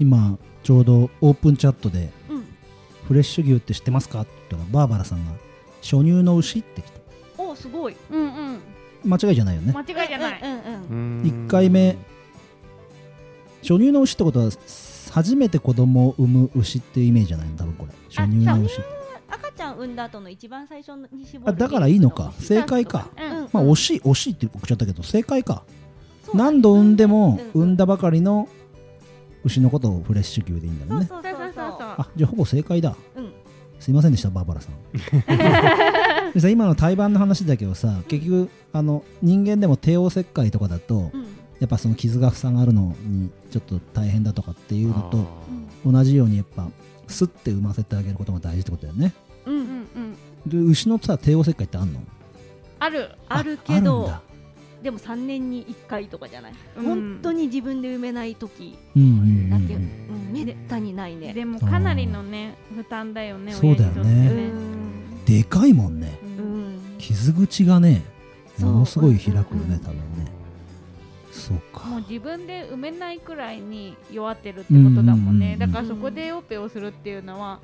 [0.00, 2.44] 今ちょうどオープンチャットでうん、
[3.06, 5.32] 「フレッシュ牛って知ってますか?」って言ったらバーバラさんが
[5.82, 7.00] 「初乳の牛」って来て
[7.38, 7.96] おすごい。
[8.10, 8.60] うんうん。
[9.04, 9.72] 間違いじゃないよね。
[9.72, 11.20] 間違いじゃない、うんうんうん。
[11.20, 11.96] うん1回目
[13.62, 14.50] 初乳の牛ってことは
[15.12, 17.56] 初めて子供を産む牛っていうイメージじゃないの？
[17.56, 17.92] 多分これ。
[18.08, 18.80] 初乳の牛。
[19.28, 22.32] 赤ちゃん産んだ後の一番最初に絞るあだからいいのか。
[22.38, 23.10] 正解か。
[23.18, 25.64] うんうんまあ惜しい惜しいって送っちゃったけど正解か。
[26.24, 26.50] そうだね。
[26.52, 28.48] 何度産んでもうん産んだばかりの
[29.44, 31.06] 牛のことをフレッシュ牛でいいんだよね。
[31.06, 32.96] そうそうそうそうあじゃあほぼ正解だ。
[33.16, 33.32] うん。
[33.80, 34.74] すいませんでしたバーバラさん。
[36.32, 41.26] でさ今の胎盤の話だけどさ結局あの人間でも帝王切開とかだとうん。
[41.60, 45.18] やっぱその傷が塞がるのにちょっと大変だとかっていうのと
[45.84, 46.68] うん同じようにやっぱ
[47.06, 49.12] スッて産ませてあげることが大事ってことだよね。
[49.46, 50.16] うんうんうん。
[50.46, 52.00] で牛のさ帝王切開ってあんの？
[52.78, 54.22] あるあるけどだ。
[54.82, 56.84] でも3年に1回とかじゃない、うん。
[56.84, 59.82] 本当に自分で産めない時うんうんだけ、うん
[60.28, 61.34] うん、めったにないね。
[61.34, 64.50] でもかなりのね負担だよねそうだよね。
[65.26, 66.18] でかいもんね。
[66.22, 66.76] ううん。
[66.76, 68.02] ん傷口がね
[68.58, 70.31] ものすごい開くよね多分ね
[71.52, 77.60] もう自分で産めないくらいに弱ってるってことだもんね、だからそこでオペをするっていうのは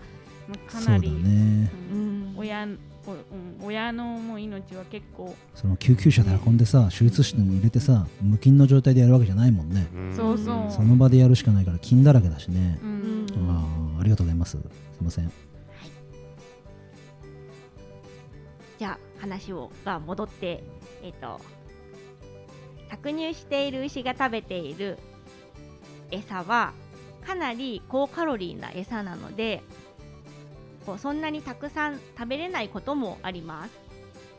[0.49, 2.33] まあかなり、ねうん。
[2.33, 2.67] うん親
[3.07, 9.87] おうん親のもう命は結構、その救急車で運んでさ手術室に入れてさ無菌の状態でやるわけじゃないもんね。
[9.95, 10.15] うん。
[10.15, 10.71] そうそう。
[10.71, 12.79] その場でやるしかないから菌だらけだしね。
[12.83, 14.53] あーありがとうございます。
[14.53, 14.59] す
[15.01, 15.33] いません。
[18.79, 20.63] じゃあ話をが戻って
[21.03, 21.41] えっ、と
[22.91, 24.99] 搾乳している牛が食べている
[26.11, 26.73] 餌は
[27.27, 29.63] かなり高カロリーな餌なので
[30.87, 33.71] こうそんなにたくさん食べれないこともあります。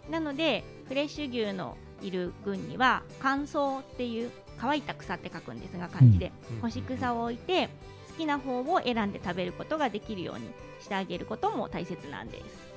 [0.09, 7.69] なのでフレッシュ牛のいる群には乾燥っていう乾いた草って書くんですが漢字で、うん干し草を置いて
[8.07, 10.49] 好きな方を選んで食べることができるように
[10.81, 12.69] してあげることも大切なんです。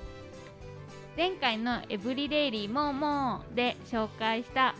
[1.16, 4.74] 前回のエブリデイリーモーモーで紹介した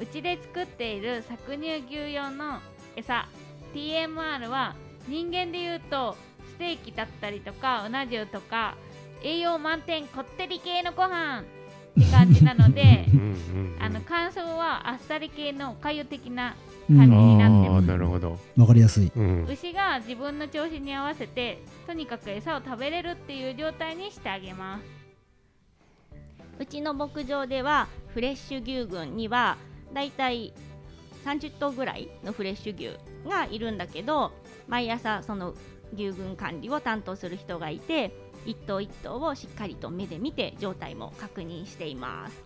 [0.00, 2.60] うちで作っている搾乳牛用の
[2.96, 3.28] 餌。
[3.74, 4.74] TMR は
[5.06, 6.16] 人間でいうと
[6.48, 8.74] ステーキだったりとかうな重とか
[9.22, 11.44] 栄養満点こってり系のご飯。
[11.90, 16.54] って感じなのでうんうんうんあの乾燥はあっさり系のかゆ的な
[16.88, 16.96] うん。
[16.96, 19.12] 感じになってああますなるほど、わかりやすい。
[19.14, 24.84] うん、牛が自分の調子に合わせてとにかく餌を食べれるっていう状態にしてあげます。
[26.58, 29.56] うちの牧場ではフレッシュ牛群には
[29.92, 30.52] だいたい
[31.24, 32.98] 30頭ぐらいのフレッシュ牛
[33.28, 34.32] がいるんだけど
[34.68, 35.54] 毎朝その
[35.94, 38.12] 牛群管理を担当する人がいて
[38.46, 42.44] 一頭一頭をしっかりと目で見て状態も確認しています。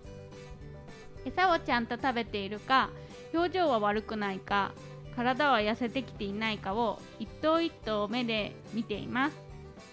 [1.25, 2.91] 餌をちゃんと食べているか
[3.33, 4.73] 表情は悪くないか
[5.17, 9.37] 体は痩せてきていないかを一頭一頭目で見ています。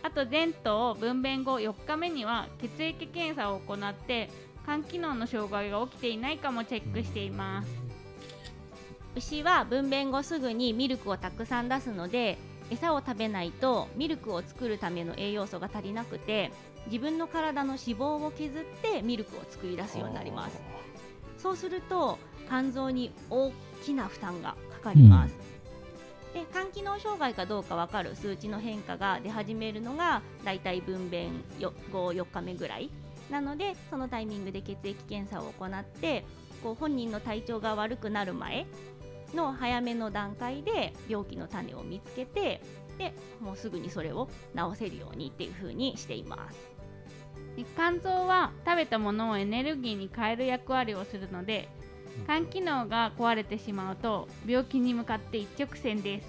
[0.03, 4.29] あと全頭分娩後4日目には血液検査を行って
[4.65, 7.69] 肝機能の障害が起きていないかもチェックしています。
[9.15, 12.37] 牛は分娩後すぐにミルクをたくさん出すので
[12.69, 16.51] 餌を食べないとミルクを作るための栄養素が足りなくて
[16.85, 20.61] 自分の体の脂肪を削ってミルクを作り出すようになります。
[21.37, 23.51] そうすると肝臓に大
[23.83, 25.35] きな負担がかかります、
[26.33, 32.89] で肝機能障害かどうか分かる数値の変化が出始めるのがだいたい分娩よ後4日目ぐらい
[33.31, 36.25] なのでそのタイミングで血液検査を行って
[36.61, 38.67] こう本人の体調が悪くなる前
[39.33, 42.61] の早めの段階で病気の種を見つけて
[42.97, 46.71] でもうすぐにそれを治せるようにっていう風にしています。
[47.55, 51.69] で肝臓は食べたものをエネルギーに変える役割をするので
[52.27, 56.27] 肝機能が壊れてしまうと病気に向かって一直線です。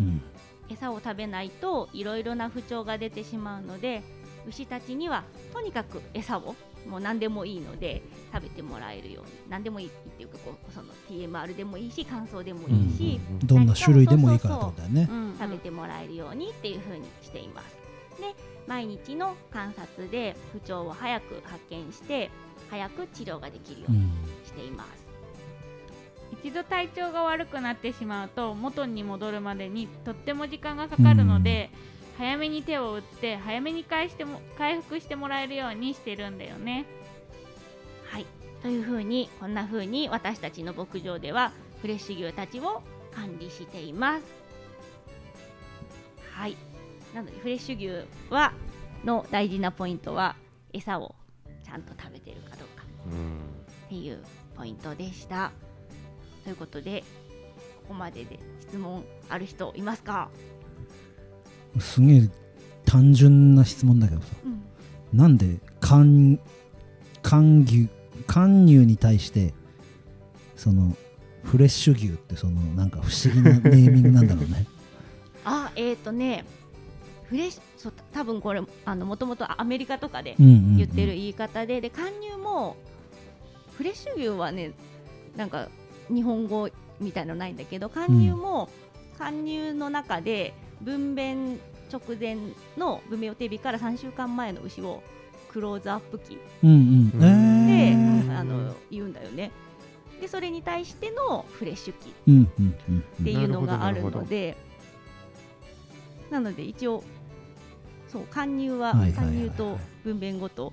[0.00, 0.22] うん。
[0.68, 4.02] 餌を食べないといろいろな不調が出てしまうので
[4.46, 6.54] 牛たちにはとにかく餌を
[6.88, 8.02] もう何でもいいので
[8.32, 15.08] 食べてもらえるように何でもいいっていうかこうその TMR でもいいし乾燥でもいいし、どんな種類でもいいからってことだよね。
[15.10, 15.36] うん。
[15.38, 17.76] 食べてもらえるようにっていう風にしています。
[18.20, 18.34] で
[18.66, 22.30] 毎日の観察で不調を早く発見して
[22.70, 24.10] 早く治療ができるようにうん
[24.44, 25.04] しています。
[26.42, 31.70] 一度体調が悪くなってしまうと元に戻るまでにとっても時間がかかるので、
[32.16, 36.86] 早めに手を打って早めに回しても回復してもらえるようにしてるんだよね。
[38.06, 38.26] はい、
[38.62, 44.24] という風にこんな風に私たちの牧場ではフレッシュ牛たちを管理しています。
[46.32, 46.56] はい、
[47.14, 48.52] なのでフレッシュ牛は
[49.04, 50.36] の大事なポイントは
[50.72, 51.14] 餌を
[51.64, 52.84] ちゃんと食べてるかどうか。
[53.86, 54.22] っていう
[54.56, 55.52] ポイントでした。
[56.44, 57.02] ということで
[57.82, 60.30] ここまでで質問ある人いますか、
[61.80, 62.30] すげえ
[62.84, 64.28] 単純な質問だけどさ。
[64.44, 66.38] うん、なんで肝
[67.22, 67.88] 肝牛
[68.28, 69.54] 肝乳に対して
[70.56, 70.96] その
[71.42, 74.66] フレッシュ牛ってそのなんか不思議なネーミングなんだろうね。
[75.44, 76.44] あえっ、ー、とね
[77.24, 80.76] フレッシュそう多分これあのもともとアメリカとかでうんうんうん。
[80.76, 82.76] 言ってる言い方で、で貫入も
[83.76, 84.72] フレッシュ牛はね
[85.36, 85.68] なんか
[86.08, 86.68] 日本語
[87.00, 88.70] みたいのないんだけど貫入も
[89.18, 91.58] 貫入の中で分娩
[91.90, 92.36] 直前
[92.76, 95.02] の分娩予定日から3週間前の牛を
[95.48, 97.18] クローズアップ期うんうん。
[97.18, 98.38] で、えー。
[98.38, 99.52] あの言うんだよね。
[100.20, 104.56] でそれに対してのフレッシュ期っていうのがあるので
[106.30, 107.02] なので一応
[108.08, 110.72] そう貫入は貫入と分娩後と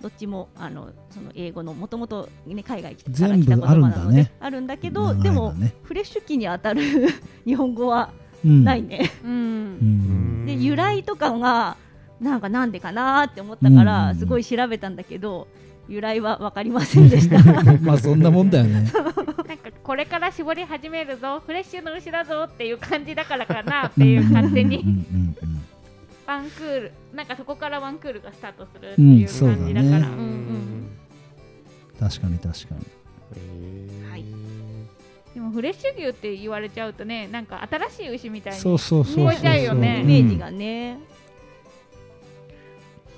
[0.00, 4.32] どっちもあのその英語のもともとね海外から全部来た言葉なのであるんだね。
[4.38, 5.74] あるんだけどでもね。
[5.82, 6.82] フレッシュ期に当たる
[7.44, 10.42] 日本語はうんないね、ううん。
[10.44, 10.46] ん。
[10.46, 11.76] で由来とかが
[12.20, 14.16] なんかなんでかなって思ったから、うん。
[14.16, 15.48] すごい調べたんだけど
[15.88, 17.38] 由来は分かりませんでした。
[17.80, 18.90] まあそんなもんだよね。
[19.48, 24.84] なんかこれから絞り始めるぞフレッシュの牛だぞっていう感じだからかなっていう勝手に。
[26.26, 29.80] ワンクールなんかそこからワンクールがスタートするっていう感じだから、うんそうだね。
[29.80, 30.26] うんう
[30.66, 30.88] ん。
[31.98, 32.80] 確かに確かに。
[33.36, 34.10] へー。
[34.10, 34.24] はい
[35.38, 39.24] でもフレッシュ牛って言われちゃうとねなんか新しい牛みたいにそうそうそうそう。
[39.26, 40.00] 聞こえちゃうよね。
[40.00, 40.98] イメージがね、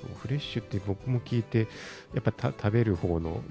[0.03, 1.67] そうフレッシュって僕も聞いて
[2.13, 3.41] やっぱた食べる方の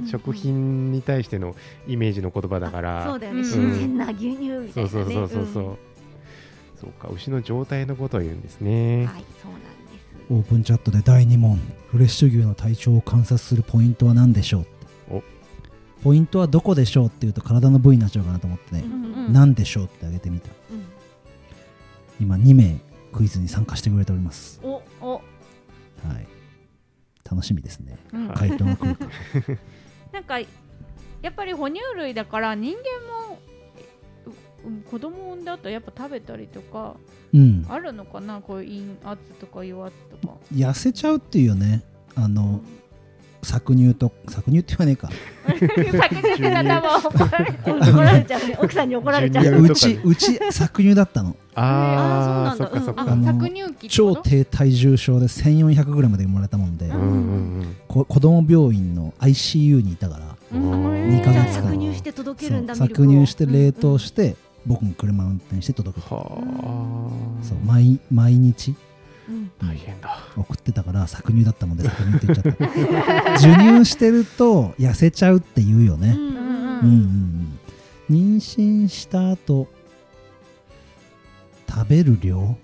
[0.00, 1.54] う ん食品に対しての
[1.86, 3.06] イメージの言葉だから。
[3.06, 3.46] そうだよね、うん。
[3.46, 5.46] 新鮮な牛乳みたいな、ね、そうそうそうそう。
[5.52, 5.76] そう、ん
[6.80, 9.66] そうか牛の状態のことを言うんですね、はいそうなんで
[10.00, 10.16] す。
[10.28, 11.60] オープンチャットで第2問。
[11.86, 14.71] フレッシュ牛の体調を観察するポイントは何でしょうお
[16.02, 18.92] ポイントはどこでしょうっていうと体の部位になっちゃうかなと思ってね、うん
[19.26, 19.32] うん。
[19.32, 20.48] 何でしょうってあげてみた。
[20.70, 20.82] うん
[22.20, 22.78] 今2名
[23.12, 24.60] クイズに参加してくれております。
[24.62, 25.22] おお、はい。
[27.28, 27.98] 楽しみですね。
[28.12, 28.28] うん。
[28.28, 29.06] はい回答が来るか
[30.12, 30.46] なんかや
[31.28, 32.80] っぱり哺乳類だから人間
[33.28, 33.38] も
[34.64, 36.94] ううん子供を産んだ後やっぱ食べたりとか
[37.32, 37.66] うん。
[37.68, 38.40] あるのかな？
[38.40, 40.34] こういう陰圧とか弱圧とか。
[40.54, 41.82] 痩せちゃうっていうよね。
[42.14, 42.60] あの
[43.42, 45.10] 搾乳と搾乳って言わねえか。
[45.44, 48.56] 作中で頭を怒られてうん 怒られちゃうね。
[48.62, 51.36] 奥さんに怒られちゃいうやううちうち搾乳だったの。
[51.54, 53.34] ああそうなんだ。
[53.78, 56.90] 期超低体重症で 1400g で生まれたもんで、
[57.88, 61.10] 子供病院の ICU にいたからうん。
[61.10, 67.44] 二ヶじゃあ月間搾乳して届けるんだ搾乳して冷凍して、僕も車運転して届くはあ。
[67.44, 68.74] そう毎毎日
[69.60, 70.18] 大変だ。
[70.36, 73.38] 送ってたから搾乳だったもんで搾乳って言っちゃった。
[73.38, 76.36] 授乳してると痩せちゃうって言うよね、うんうんうん。
[76.36, 77.58] うんうん
[78.10, 79.68] 妊娠した後
[81.68, 82.58] 食べる量？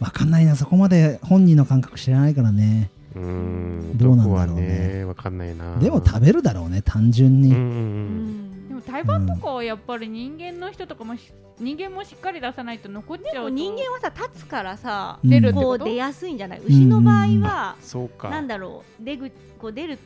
[0.00, 0.54] わかんないな。
[0.54, 2.90] そこまで本人の感覚知らないからね。
[3.14, 3.96] うーん。
[3.96, 4.98] どうなんだろうね。
[4.98, 5.78] ねわかんないな。
[5.78, 13.32] でも食べるだろうね単純に、うんうんううんんでも胎盤とかはやっぱり人間の人とかもし人間もしっかり出さないと残っちゃうと。
[13.32, 15.30] でも人間はさ立つからさうん。
[15.30, 16.60] 出るこう出やすいんじゃない？
[16.64, 18.28] 牛の場合はそうか。
[18.28, 19.98] なんだろう出ぐこう出る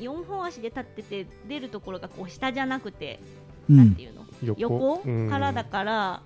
[0.00, 3.20] 4本足で立ってて出るところがこう下じゃなくて
[3.68, 3.76] うん。
[3.76, 4.26] なんていうの？
[4.56, 4.98] 横？
[5.30, 6.22] からだから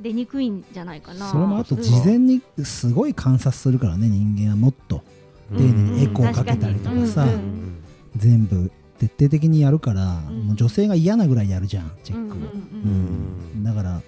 [0.00, 1.30] 出にくいんじゃないかな。
[1.30, 5.02] それもあと事前にすごい観察するからね人間はもっと。
[5.50, 7.84] 丁寧にエコーかけたりとかさ、うんうん。
[8.16, 10.46] 全部徹底的にやるから、ん。
[10.46, 12.42] もう女性が嫌なぐらいやるじゃんチェックを、う
[12.88, 14.02] んだから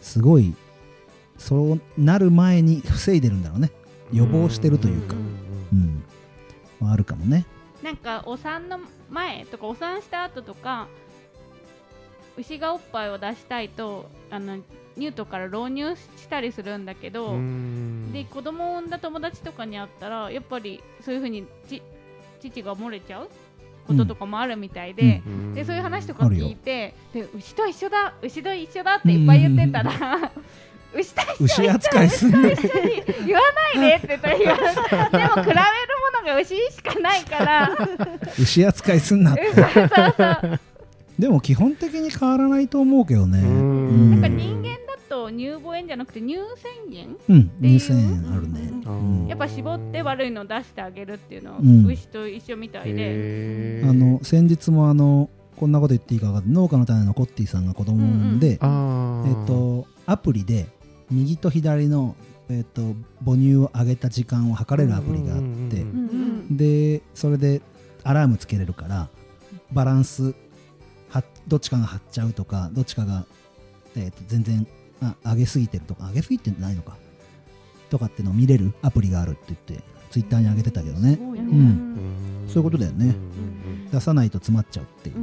[0.00, 0.54] すごい
[1.38, 3.70] そうなる前に防いでるんだろうね。
[4.12, 5.14] 予防してるというか。
[5.14, 5.18] ん
[5.72, 6.04] うん、
[6.80, 7.46] まああるかもね。
[7.82, 8.78] なんかお産の
[9.10, 10.86] 前とかお産した後とか
[12.36, 14.58] 牛がおっぱいを出したいとあの
[14.96, 18.12] 乳頭から漏乳したりするんだけど、うん。
[18.12, 21.82] で子供を産んだ友達とかに会ったらやっぱりそういうふうにち
[22.40, 23.30] 乳が漏れちゃう
[23.86, 25.54] こととかもあるみたいで,、うん。
[25.54, 30.32] でそういう話とか聞いてで牛と一緒だ牛と一緒だっていっぱい言ってたら、
[30.94, 32.56] 牛と一緒牛扱いすん言わな
[33.74, 37.70] いでって言ったら言われたでも比べるものが牛しかないから。
[38.38, 39.52] 牛扱いすんなって。
[39.54, 40.60] そうそうそう。
[41.18, 43.38] でも基本的に変わらないと思うけどね。
[43.38, 44.10] うん。
[44.12, 44.22] なん。
[44.22, 44.81] か人間だ
[45.12, 47.48] と乳母炎じゃなくて乳腺炎うん。
[47.48, 47.78] ていう。
[47.78, 48.60] 乳腺炎あるね。
[48.86, 49.24] うん。
[49.24, 51.86] うんやっぱ絞って悪いのを出してあげるっていうのはうん。
[51.86, 56.54] 牛と一緒みたいで、あの先日もあのこんなこと言っていいか分かんない。
[56.54, 59.40] 農家の種のコッティさんが子供を産んで、あー。
[59.40, 60.66] えっとアプリで
[61.10, 62.16] 右と左の、
[62.48, 62.94] えっと
[63.24, 65.50] 母乳を上げた時間を測れるアプリがあって、うん。
[65.50, 66.56] うんうんうん。
[66.56, 67.60] でそれで
[68.02, 69.08] アラームつけれるから
[69.72, 70.34] バランス
[71.10, 73.26] はどっちかが張っちゃうとかどっちかが、
[73.96, 74.66] えっと全然
[75.02, 76.96] あ上げすぎてるとか上げすぎてないのか。
[77.90, 81.18] とかっていうのを見れるアプリがあるって言ってツイッターに上げてたけどね。
[81.20, 81.32] うん。
[81.32, 82.44] うん。
[82.48, 83.06] そういうことだよね。
[83.06, 83.90] うん。
[83.90, 85.16] 出さないと詰まっちゃうっていう、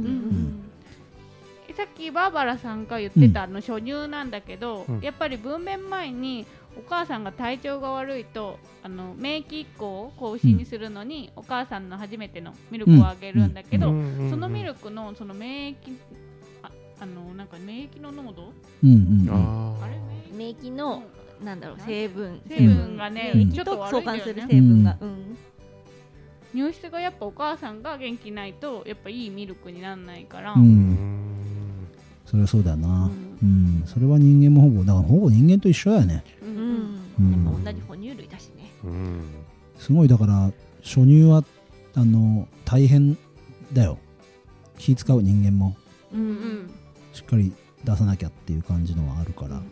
[1.76, 5.00] さっきバーバラさんが言ってたあの初乳なんだけど、うん。
[5.00, 13.98] やっぱり分娩前にお母さんが体調が悪いとあの免疫移行をこう牛にするのに、お母さんの初めてのミルクをあげるんだけど、うん。
[13.98, 14.18] うん。
[14.18, 14.30] うん。
[14.30, 15.76] そのミルクのその免疫
[17.00, 18.52] ああのなんか免疫の濃度？
[18.84, 19.34] うんうんうん。
[19.34, 20.36] ああれー。
[20.36, 21.02] 免疫の
[21.42, 22.40] なんだろう成分。
[22.48, 23.50] 成分がね、うん。
[23.50, 24.96] ちょっと相関するね成分が。
[25.00, 25.36] うん。
[26.52, 30.92] 乳質がやっぱお母さんが元気ないとやっぱいいミルクにならないから、ううん。
[30.92, 31.88] ん
[32.26, 33.06] それはそうだよな。
[33.06, 33.10] う
[33.44, 33.82] うん。
[33.82, 36.24] ん、それは人間もほぼだからほぼ人間と一緒やね。
[36.42, 37.00] ううん。
[37.18, 37.44] うん。
[37.44, 38.70] やっぱ同じ哺乳類だしね。
[38.84, 39.22] うん。
[39.78, 40.50] すごいだから
[40.82, 41.44] 初乳は
[41.94, 43.16] あの大変
[43.72, 43.98] だよ。
[44.78, 45.76] 気使う人間も。
[46.12, 46.70] うんうん
[47.20, 47.52] しっかり
[47.84, 49.50] 出さなきゃっていう感じのはあるから。
[49.50, 49.62] うん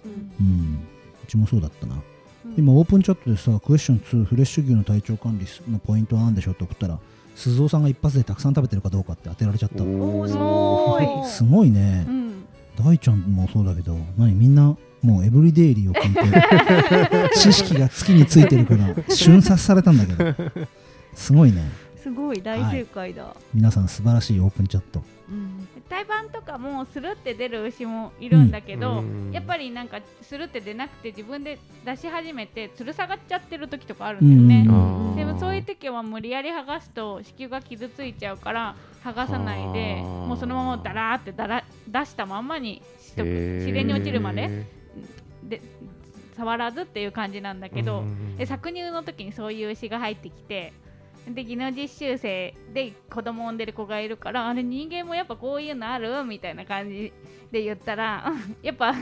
[0.40, 0.78] うん。
[1.24, 2.54] うちもそうだったな、うん。
[2.58, 6.98] 今オープンチャットでさクエスチョン2フレッシュ牛の体調管理のポイントは何でしょうって送ったら
[7.34, 9.82] 鈴尾さんが一発でたくさん食べてるかどうかって当てられちゃった。
[9.82, 11.28] おーすごい。
[11.28, 12.04] すごいね。
[12.06, 12.44] う、ん。
[12.76, 20.52] 大ちゃんもそうだけど何みんなもうエブリデイリーを聞いて 知識が月についてるから瞬殺されたんだけど。
[21.14, 21.62] すごいね。
[22.02, 23.34] すごい大正解だ。
[23.54, 25.00] 皆さん素晴らしいオープンチャット。
[25.00, 25.17] うん
[25.88, 29.30] 胎盤とかもスルって出る牛もいるんだけど、うん。
[29.32, 43.28] やっぱりなんかスルって出なくて自分で出し始めてつる下がっちゃってる時とかあるんだよね、でもそういう時は無理やり剥がすと子宮が傷ついちゃうから剥がさないでもうそのままダラーってだら出したまんまにしとく。
[43.28, 44.66] 自然に落ちるまで。
[45.42, 45.60] で
[46.36, 48.04] 触らずっていう感じなんだけど、
[48.38, 50.72] う搾乳の時にそういう牛が入ってきて
[51.34, 56.24] で技能実習生で子供を産んでる子がいるからあれ人間もやっぱこういうのある？
[56.24, 57.12] みたいな感じ
[57.52, 58.94] で言ったら やっぱ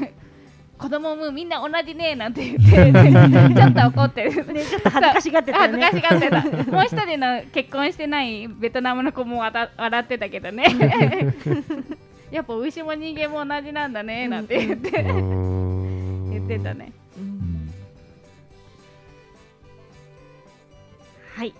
[0.78, 2.92] 子供産むみんな同じねなんて言って
[3.54, 4.52] ちょっと怒ってる。
[4.52, 6.72] ねちょっと恥ずかしがってたよ 恥ずねかしがってた。
[6.72, 10.64] もう一人の結婚してないベトナムの子も笑笑ってたけどね。
[12.30, 15.00] やっぱ牛も人間も同じなんだねなんて言って。
[15.00, 16.30] うん。
[16.30, 16.92] 言ってたね。
[21.36, 21.54] はい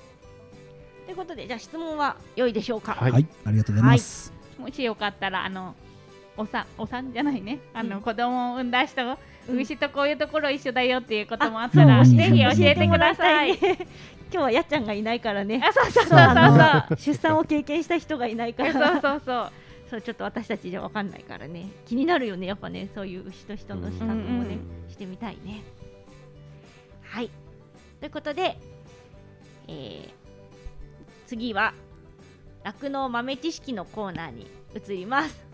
[1.06, 2.92] ということでじゃあ質問は良いでしょうか。
[2.94, 3.12] はい。
[3.12, 4.32] はい、ありがとうございます。
[4.58, 5.74] もしよかったらあの
[6.36, 7.60] おさおさんじゃないね。
[7.72, 8.02] あの、うん。
[8.02, 9.16] 子供を産んだ人
[9.48, 9.58] うん。
[9.60, 12.02] 牛とこういうところ一緒だよっていうこともあっあたら、う。
[12.02, 13.56] んぜひ教えてください。
[13.56, 13.68] 今
[14.32, 16.04] 日はやっちゃんがいないからねあ、そうそう。
[16.04, 16.96] そうそう。
[16.98, 18.64] 出産を経験した人がいないか。
[18.64, 19.52] ら そうそうそう。
[19.88, 21.68] そうちょっと私たちじゃわかんないからね。
[21.86, 22.88] 気になるよねやっぱね。
[22.92, 25.62] そういう牛と人の比較もね、してみたいね。
[27.02, 27.30] はい。
[28.00, 28.58] ということで、
[29.68, 30.15] えー
[31.26, 31.74] 次は
[32.64, 35.46] 酪農豆知識のコーナーに移ります。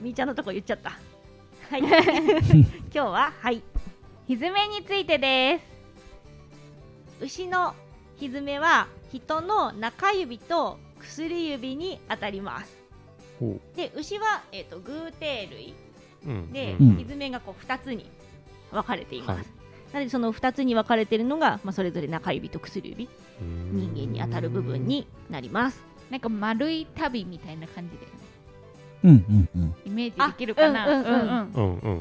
[0.00, 0.98] みーちゃんのとこ言っちゃった。
[1.70, 1.80] はい。
[1.82, 3.62] 今日ははい。
[4.26, 5.58] ひずめについてで
[7.20, 7.24] す。
[7.24, 7.74] 牛の
[8.16, 12.76] ひずめは人の中指と薬指に当たります。
[13.38, 15.74] ほで牛は、えー、と偶蹄類
[16.52, 16.88] で、うん。
[16.88, 16.96] うん。
[16.96, 18.10] ひずめがこう2つに
[18.70, 19.63] 分かれています、はい
[19.94, 23.08] なのでその2つに分かれているのが、まあ、それぞれ中指と薬指
[23.40, 25.80] 人間に当たる部分になります。
[26.10, 28.12] なんか丸い旅みたいな感じで、ね、
[29.04, 29.74] うんうんうん。
[29.86, 31.46] イメージできるかな？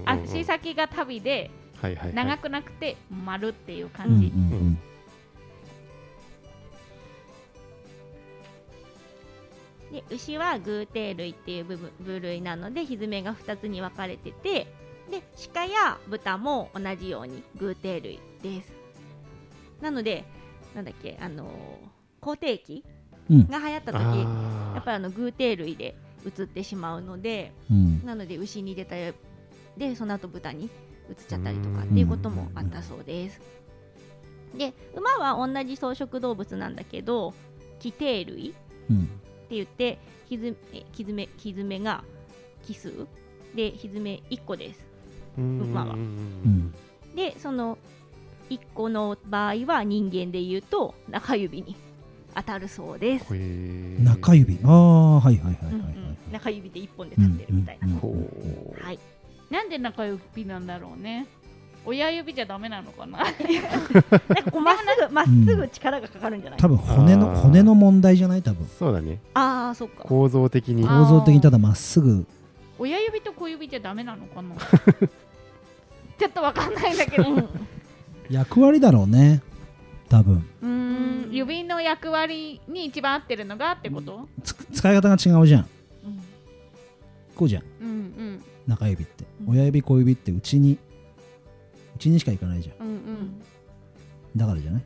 [0.05, 2.15] 足先が旅ではいはいはい。
[2.15, 4.25] 長くなくて丸っていううんう感じ。
[4.25, 4.79] ん。
[9.91, 14.65] で牛は偶蹄類っていう部分部類なのでひずめが2つに分かれてて
[15.11, 15.21] で
[15.53, 18.71] 鹿や豚も同じように偶蹄類です。
[19.81, 20.23] なので
[20.73, 22.83] なんだっけあのー口蹄疫
[23.29, 23.47] うん。
[23.47, 24.75] が流行った時あー。
[24.75, 25.95] やっぱりあの偶蹄類で
[26.25, 28.05] 移ってしまうのでうん。
[28.05, 28.95] なので牛に出た
[29.77, 30.65] でその後豚に
[31.09, 33.41] 移っちゃったりとかっていうこともあったそうです。
[34.57, 37.33] で馬は同じ草食動物なんだけど
[37.79, 38.53] 奇蹄類
[38.89, 39.03] うん。
[39.03, 42.03] って言ってひずえひずめひずめが
[42.65, 42.93] 奇数
[43.55, 44.79] でひずめ1個です。
[44.87, 44.92] うん
[45.37, 45.93] 馬は。
[45.93, 46.03] うんう
[46.49, 46.73] ん
[47.15, 47.77] でその
[48.49, 51.75] 1個の場合は人間で言うと中指に
[52.35, 53.25] 当たるそうです、
[54.03, 54.59] 中指。
[54.63, 55.73] ああ、はいはいはいはいはい。
[55.73, 56.17] うんうん。
[56.31, 57.99] 中指で1本で立ってるみたいな、うんうん。
[57.99, 58.09] ほ
[58.79, 58.83] う。
[58.83, 58.99] はい。
[59.51, 61.27] なんで中指なんだろうね。
[61.85, 63.19] 親指じゃダメなのかな。
[63.23, 68.41] なんかこうまっすぐまっすぐ力がかかるんじゃない、多分骨の骨の問題じゃない？
[68.41, 68.65] 多分。
[68.67, 69.19] そうだね。
[69.35, 70.03] ああそっか。
[70.03, 70.83] 構造的に。
[70.87, 72.25] あ構造的にただまっすぐ。
[72.79, 74.55] 親指と小指じゃダメなのかな。
[76.17, 77.31] ちょっとわかんないんだけど。
[77.31, 77.49] うん
[78.29, 79.41] 役割だろうね。
[80.09, 80.45] 多分。
[80.61, 85.67] うーん指の役割に一番合ってるのがってこと、つ使い方が違うじゃん。
[87.35, 87.63] こうじゃん。
[87.81, 89.25] うん、うん中指って。
[89.41, 90.79] うん親指小指ってうちに
[91.95, 92.85] うちにしか行かないじゃん。
[92.87, 93.41] うんうん
[94.35, 94.83] だからじゃない？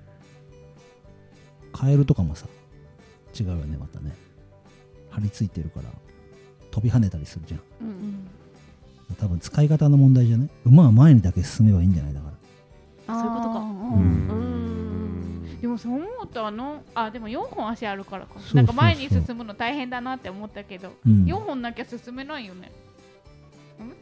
[1.71, 2.47] カエルとかもさ
[3.39, 4.15] 違うよねまたね
[5.11, 5.89] 張り付いてるから
[6.71, 8.27] 飛び跳ねたりするじゃんうんうん
[9.15, 10.49] 多分使い方の問題じゃない？
[10.65, 12.13] 馬は前にだけ進めばいいんじゃない？
[12.13, 12.27] だか
[13.07, 13.15] ら。
[13.15, 13.55] そういうことか。
[13.55, 15.53] あーううん。
[15.53, 18.33] んでもそう思うとあのあでも4本足あるからか。
[18.35, 18.55] そうそうそう。
[18.57, 21.23] なんか前に進むの大変だなって思ったけど、うん。
[21.25, 22.67] 4本なきゃ進めないよね。
[22.67, 22.71] ん？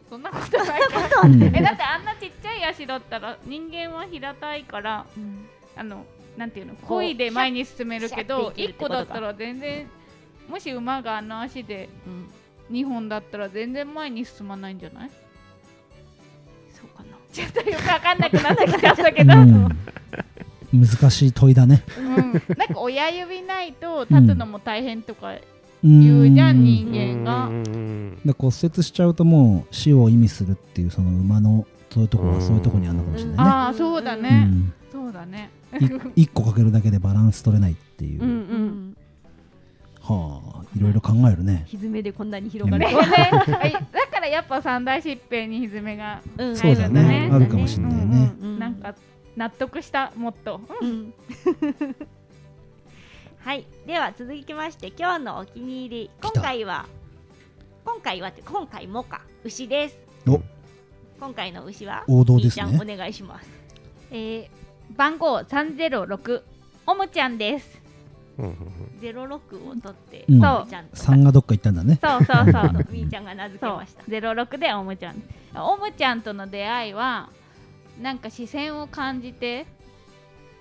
[0.10, 1.22] そんなことないか。
[1.24, 1.44] うん。
[1.44, 5.46] えだってあんなちっちゃい足だったら人間は平たいからうん。
[5.78, 6.76] あのなんていうの？
[6.76, 8.96] こう漕いで前に進めるけど1ッていけるってことか。
[8.96, 9.88] 個だったら全然
[10.50, 12.26] もし馬があの足でうん
[12.72, 15.10] 2本だったら全然前に進まないんじゃない？
[16.74, 17.10] そうかな。
[17.32, 19.70] ちょっとよくわかんなくなってきちゃったけど、うん。
[20.74, 21.84] 難しい問いだね。
[21.98, 22.44] うん、なんか
[22.78, 25.34] 親指ないと立つのも大変とか
[25.84, 27.46] 言言うじゃんで人間が。
[27.48, 27.54] うん。
[27.54, 27.66] うん。
[28.26, 33.44] うん骨折しちゃうともう死を意味するっていうその馬のそういうところはそういうところにあるのかもしれないね。
[33.44, 34.74] ああそうだうね、ん。
[34.92, 35.52] そうだね。
[36.16, 38.38] い一個かけるだけでバランス取れないっていう、うんううん
[38.92, 38.98] ん
[40.08, 41.64] はあいろいろ考えるね。
[41.68, 43.72] ひずめでこんなに広がる はい。
[43.72, 47.30] だからやっぱ三大疾病にひずめがうんそうだね。
[47.32, 48.96] あるかもしれないね、うんうんなんか
[49.36, 51.14] 納得したもっとうん。
[53.40, 53.66] はい。
[53.86, 56.10] では続きまして今日のお気に入り。
[56.22, 56.86] 今回は
[57.84, 59.22] 今回はって今回もか。
[59.44, 60.00] 牛です。
[60.28, 60.42] お。
[61.20, 62.04] 今回の牛は？
[62.08, 62.66] 王道ですね。
[62.66, 62.92] みーちゃん。
[62.94, 63.50] お願いします。
[64.12, 66.42] えー番号306
[66.86, 67.82] おもちゃんです
[69.00, 70.36] ゼロ六を取って、うん。
[70.36, 72.00] みーちゃんと3がどっか行ったんだね。
[72.02, 74.04] そうそうそうみーちゃんが名付けました。
[74.10, 75.22] 06でおもちゃん。
[75.56, 77.30] おもちゃんとの出会いは
[78.02, 79.66] なんか視線を感じて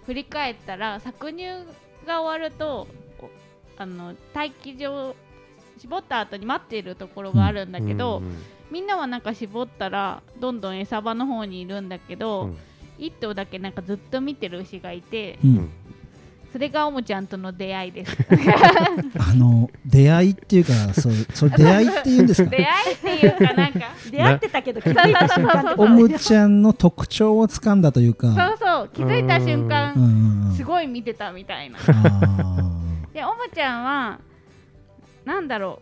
[0.07, 1.66] 振り返ったら搾乳
[2.07, 2.87] が終わると
[3.18, 3.29] お
[3.77, 5.16] あの待機場
[5.79, 8.37] 絞った後に待っているところがあるんだけど、うんうん
[8.70, 12.57] みんなはなんか絞ったらどんどん餌場の方にいるんだけど、うん。
[12.99, 15.70] 一頭だけなんかずっと見てる牛がいてううんん
[16.55, 18.17] それがおもちゃんとの出会いです。
[19.19, 22.51] あの出会いっていうかそうそれ出会いっていうんですか？
[22.51, 23.81] 出会いっていうかなんか。
[24.09, 28.29] 出会ってたけど気づいた瞬間とおむちゃんの特徴をつかんだというか。
[28.29, 28.89] そうそう。
[28.91, 30.55] 気づいた瞬間うんうんうん。
[30.55, 31.79] すごい見てたみたいな。
[31.81, 31.83] あ
[33.13, 34.21] ででおもちゃんは
[35.25, 35.81] なんだろ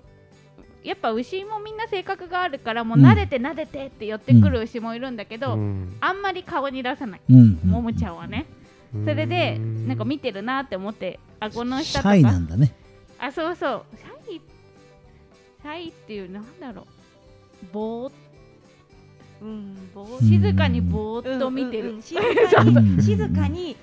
[0.82, 0.88] う。
[0.88, 3.04] やっぱ牛もみんな性格があるからもううん。
[3.04, 5.98] 撫でて撫でてって寄ってくる牛もいるんだけど、うん。
[6.00, 7.60] あんまり顔に出さない、うん。
[7.62, 8.46] ももちゃんはね
[8.92, 12.74] それでなんか見てるなって思って顎の下とシャイなかんだね。
[13.18, 13.84] あそうそう。
[13.96, 14.40] シャイ
[15.62, 17.66] シャイっていうなんだろう。
[17.72, 18.12] ぼーっ。
[19.40, 22.02] うんぼ静かにぼーっと見てる、うんうんうん。
[22.02, 22.16] 静
[22.54, 22.80] かにう。
[22.80, 23.02] ん。
[23.02, 23.76] 静かに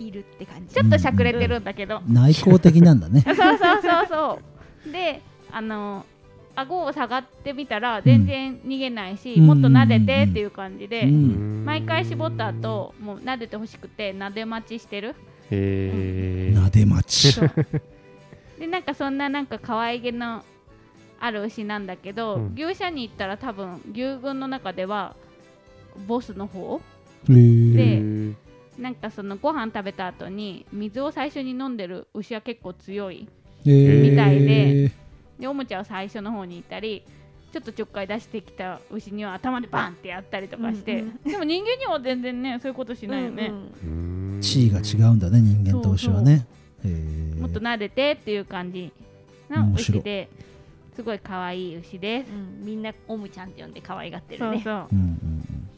[0.00, 0.74] いるって感じ。
[0.74, 3.22] ちょっとしゃくれてるんだけど、内向的なんだね。
[3.26, 4.38] そうそうそうそ
[4.88, 4.92] う。
[4.92, 5.20] で
[5.52, 6.06] あの
[6.56, 9.46] 顎を下がってみたら全然逃げないし、うん。
[9.46, 11.64] もっと撫でてっていう感じで、うん。
[11.64, 15.14] 毎回絞った後もう撫でてほしくて撫で待ちしてる。
[15.50, 17.40] へえなで待ち。
[18.58, 20.44] でなんかそんななんか可愛げの
[21.18, 22.54] ある牛なんだけど、うん。
[22.56, 25.16] 牛舎に行ったら多分牛群の中では
[26.06, 26.80] ボスの方？
[27.28, 28.34] へでー。
[28.78, 33.28] なんかそのご飯食べた後に水を最初に飲んでる牛は結構強い
[33.64, 34.90] みたいで
[35.40, 37.02] でおもちゃを最初の方にいたり
[37.52, 44.40] ちょっとちょっかい出してきた牛には頭でバンってやったりとかして、うんでも人間には全然ねそういうことしないよね、うんうん。
[44.40, 46.46] 地位が違うんだね人間と牛はね。
[47.40, 48.92] もっと撫でてっていう感じ
[49.50, 49.96] の面白。
[49.96, 50.28] い牛で
[50.94, 52.64] すごい可愛い牛です、うん。
[52.64, 54.56] みんなオムちゃんって呼んで可愛がってるね。
[54.56, 54.86] そうそう。
[54.92, 55.68] うんうんうん。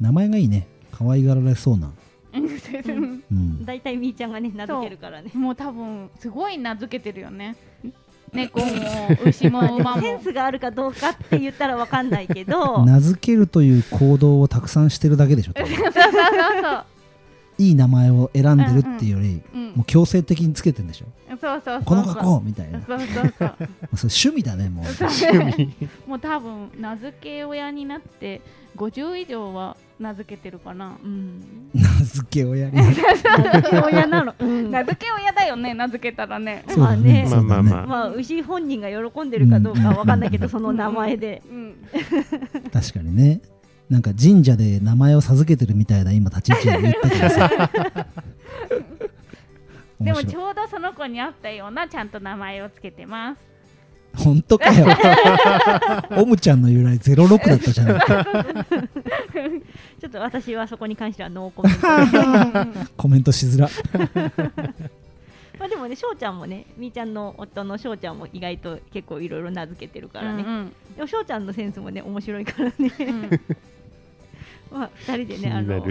[0.00, 0.66] 名前がいいね。
[0.90, 1.92] 可愛がられそうな。
[2.32, 3.64] うん。
[3.64, 5.30] 大体みーちゃんがね名付けるからね。
[5.34, 7.54] もう多分すごい名付けてるよね
[8.34, 8.66] 猫も
[9.24, 10.02] 牛も馬も。
[10.02, 12.84] センスがあるかどうかって言ったらわかんないけど。
[12.86, 15.92] 名付けるという行動をたくさんしてるだけでしょ そうそうそう
[16.62, 16.84] そう。
[17.56, 21.06] いい名前を選んでるっていうよりうんもう強制的につけてんでしょ。
[21.28, 22.80] そうそうそうこの学校みたいな。
[22.80, 23.54] そうそうそう。
[23.96, 26.10] それ趣味だねもう。
[26.10, 28.40] もう多分名付け親になって
[28.76, 30.96] 50以上は名付けてるかな？
[31.02, 31.70] うん。
[31.72, 32.76] 名付け親に。
[32.76, 33.02] 名付
[33.70, 34.70] け親なの、うん。
[34.70, 36.64] 名付け親だよね名付けたらね。
[36.68, 37.26] そうだね。
[37.30, 41.42] まあまあまあまあ牛本人が喜んでるかどうかはわかんないけど、その名前で。
[41.48, 41.76] うん。
[42.72, 43.40] 確かにね。
[43.88, 47.70] なんか神社で名前を授けてるみたいな今立ち位置で言ったけどさ。
[50.00, 53.38] でもちょうどその子に合ったようなちゃんと名前をつけてます
[54.16, 54.86] 本当かよ。
[56.22, 58.00] オムちゃんの由来06だったじゃない。
[60.00, 62.90] ちょっと私はそこに関してはノーコメント。
[62.96, 63.68] コメントしづら。
[65.58, 72.74] まあでもね翔ちゃんもねみーちゃんの夫の翔ちゃんも意外と結構いろいろ名付けてるからね、うんでも翔ちゃんのセンスもね面白いからね。
[72.78, 73.02] う
[74.76, 75.86] んまあ2人で気ねあの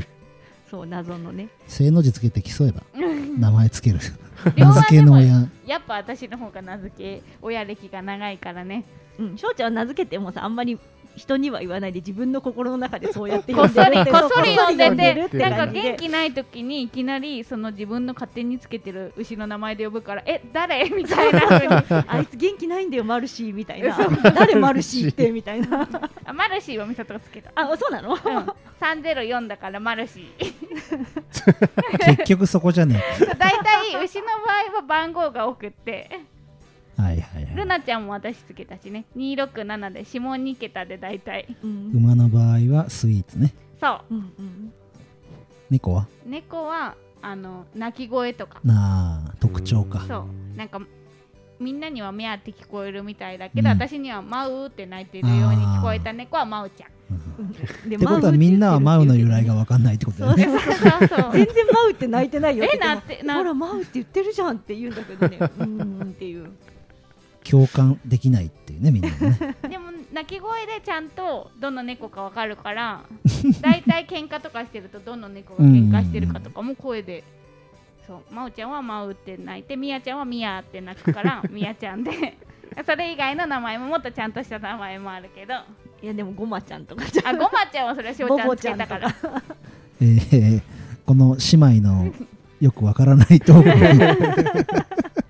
[0.69, 1.47] そう謎のね。
[1.67, 3.99] 正の字つけて競えばうん名前つける。
[3.99, 4.22] 両
[4.55, 5.49] 名付けの親。
[5.65, 8.83] やっぱ私の方が名付け親歴が長いからね。
[9.19, 10.79] うん翔ちゃんは名付けてもさあんまり
[11.16, 14.11] 人には言わないで自分の心の中でそうやってこっそり呼んでる。
[14.11, 20.89] こっそり呼んでこっそり呼るっててなんか元気ない時にいきなりその自分の勝手につけてる牛の名前で呼ぶからえ誰？
[20.91, 21.74] みたいな風に。
[22.07, 23.97] あいつ元気ないんだよマルシーみたいな。
[24.32, 25.32] 誰マルシーって？
[25.32, 25.88] みたいな。
[26.26, 27.51] あマルシーを美里がつけた。
[27.55, 30.53] あそうなの、うん、304だからマルシー。
[32.05, 33.01] 結局そこじゃね
[33.38, 34.32] 大体牛の場
[34.74, 36.09] 合は番号が多くって。
[36.11, 36.32] え
[36.97, 37.55] はいはいはい。
[37.55, 39.05] ルナちゃんも私つけたしね。
[39.15, 41.55] 267で下2桁で大体。
[41.63, 41.91] うん。
[41.93, 43.53] 馬の場合はスイーツね。
[43.79, 44.13] そう。
[44.13, 44.73] んうん。
[45.69, 46.07] 猫は？
[46.25, 48.59] う猫はあの鳴き声とか。
[48.63, 50.01] なあ特徴か。
[50.07, 50.57] そう。
[50.57, 50.79] なんか
[51.59, 53.75] みんなには目当て聞こえるみたいだけど、うん。
[53.75, 56.89] 私にはマウって鳴いてるように聞こえた猫はマウちゃん
[57.39, 57.51] うん。
[57.89, 60.43] でってことはみんなはマウの由来がマ分かんないってことだよね。
[60.45, 65.37] そうそうそう全然マウって泣いてないよえなってなほらマウって言ってるじゃんって言うんだけどね。
[65.41, 66.51] うーんっていう
[67.49, 69.55] 共感できないっていうねみんなね。
[69.69, 73.03] でも鳴き声でちゃんとどの猫かわかるから
[73.61, 77.23] だいたい喧嘩とかしてるとどの猫が喧嘩してるかとかも声で
[78.05, 82.37] そうまおちゃんはまうって鳴いてみやちゃんはみやって鳴くから みやちゃんで。
[82.87, 85.53] それ以外の名前ももっとちゃんとした名前もあるけど。
[85.53, 85.65] あ
[86.01, 88.97] いやでもゴマちゃんとかごまちゃんはそれはしょ うちゃんつけたか。
[88.97, 89.13] ら
[90.01, 90.61] えー
[91.05, 92.13] この姉妹の
[92.61, 95.22] よくわからないトークに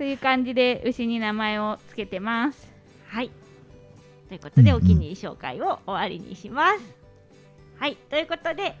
[0.00, 2.72] そういう感じで牛に名前をつけてます。
[3.08, 3.30] はい。
[4.28, 6.80] ということで、お気に入り紹介を終わりにします。
[7.78, 7.96] はい。
[8.08, 8.74] ということで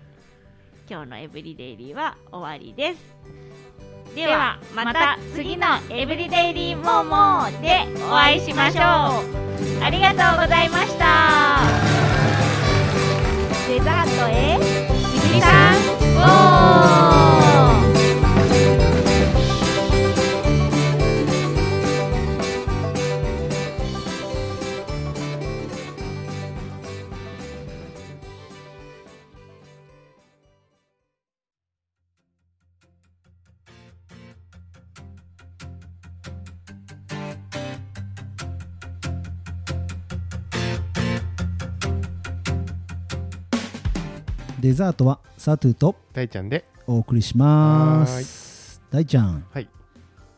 [0.88, 4.14] 今日のエブリデイリーは終わりです。
[4.14, 9.84] ではまた次のエブリデイリーモモでお会いしましょう。
[9.84, 11.60] ありがとうございました。
[13.68, 14.58] デザートへ
[15.20, 15.74] しぎさん
[16.14, 16.89] ゴー
[44.60, 46.66] デザートはサトゥと大ちゃんで。
[46.86, 48.82] お送りします。
[48.90, 49.68] 大ちゃん、はい。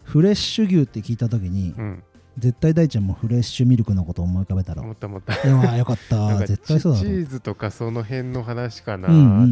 [0.04, 2.02] フレッシュ牛って聞いた時に、うん。
[2.38, 4.82] 絶対大ちゃんもフレッシュミルクのこと思い浮かべたろ。
[4.82, 5.34] 思った思った。
[5.34, 6.38] いやよかった。
[6.46, 9.08] 絶対そうだチーズとかその辺の話かな。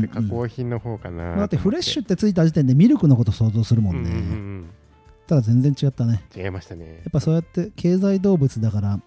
[0.09, 1.37] 加工品の方かな。
[1.37, 4.67] だってフレッシュュってついた時点でミルクのこと想像するもんね、うんうんうん。
[5.27, 6.23] ただ全然違ったね。
[6.37, 6.85] うん違いましたね。
[6.87, 9.01] やっぱそうやって経済動物だから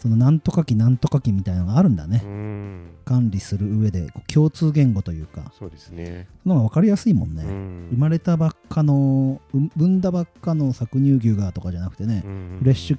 [0.00, 2.90] そのなんとか機なんとか機みたいなのがあるんだね、うん。
[3.04, 5.52] 管理する上で共通言語というか。
[5.58, 6.26] そうですね。
[6.42, 7.88] その方が分かりやすいもんね、うん。
[7.90, 12.56] 生まれたばっかのう産んだばっかの搾乳牛がとかじゃなくてね、うん。
[12.60, 12.98] フレッシュ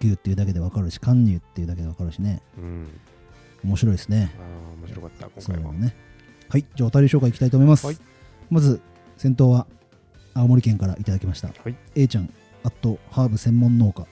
[0.00, 2.42] 牛っていうだけで分かるし貫乳っていうだけで分かるしね。
[2.58, 2.88] うん。
[3.62, 4.32] 面白いですね。
[4.80, 5.72] 面白かった今回は。
[5.72, 5.94] ね。
[6.48, 7.96] はいじゃあお便り紹介いきたいと思います、はい。
[8.50, 8.80] まず
[9.16, 9.68] 先頭は
[10.34, 11.76] 青森県からいただきました、はい。
[11.94, 12.32] A ちゃん
[12.64, 14.04] あとハーブ専門農家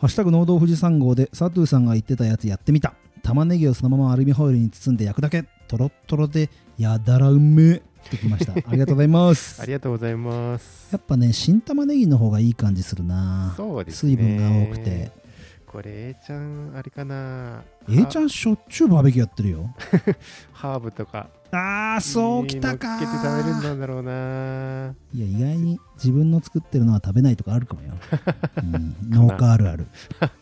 [0.00, 2.94] ハッシュタグ農道富士山号で佐藤さんが言ってたやつやってみた。
[3.22, 5.44] 玉ねぎをそのままアルミホイルに包んで焼くだけ。
[5.68, 6.48] とろっとろで
[6.78, 7.74] やだらうめ。
[7.74, 8.54] ってきました。
[8.66, 9.60] ありがとうございます。
[9.60, 10.88] ありがとうございます。
[10.90, 13.52] やっぱね新玉ねぎの方がいい感じするな。
[13.58, 14.16] そうですね。
[14.16, 15.12] 水分が多くて。
[15.66, 17.62] これ A ちゃんあれかな。
[17.90, 19.74] A ちゃんしょっちゅうバーベキューやってるよ。
[20.52, 27.94] ハーブとかああそうきたか乗っけて食べるんだろうないや意外に自分の作ってるのは食べないとかあるかもよ、
[28.62, 29.86] うん、農家あるある。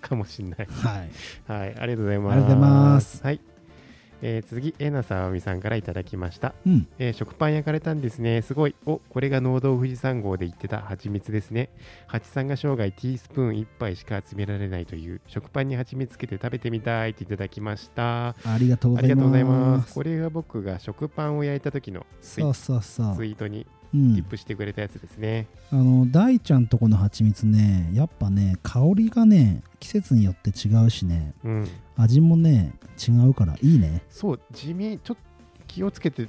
[0.00, 0.68] かもしんない。
[0.70, 1.10] はい。
[1.46, 2.32] はいありがとうございます。
[2.32, 3.24] ありがとうございます。
[3.24, 3.40] はい
[4.22, 8.42] えー次えなさあみさんからいただきましたうんえー食パン焼かれたんですね。
[8.42, 8.74] すごい。
[8.86, 11.70] お、これが農道富士山号で言ってた蜂蜜ですね。
[12.06, 18.28] 蜂さんが生涯ティースプーン1杯しか集められないという食パンに蜂蜜つけて食べてみたいっていただきました。
[18.28, 19.94] ありがとうございありがとうございまますす。
[19.94, 25.46] これが僕が食パンを焼いた時のツイそうそうそうツイートにうんリップしてくれたやつですね。
[25.72, 31.68] あの大ちゃんとこの蜂蜜ねやっぱね香りがね季節によって違うしねうん。
[31.96, 35.22] 味もね違うからいいねそう、地味、ちょっと
[35.66, 36.28] 気をつけて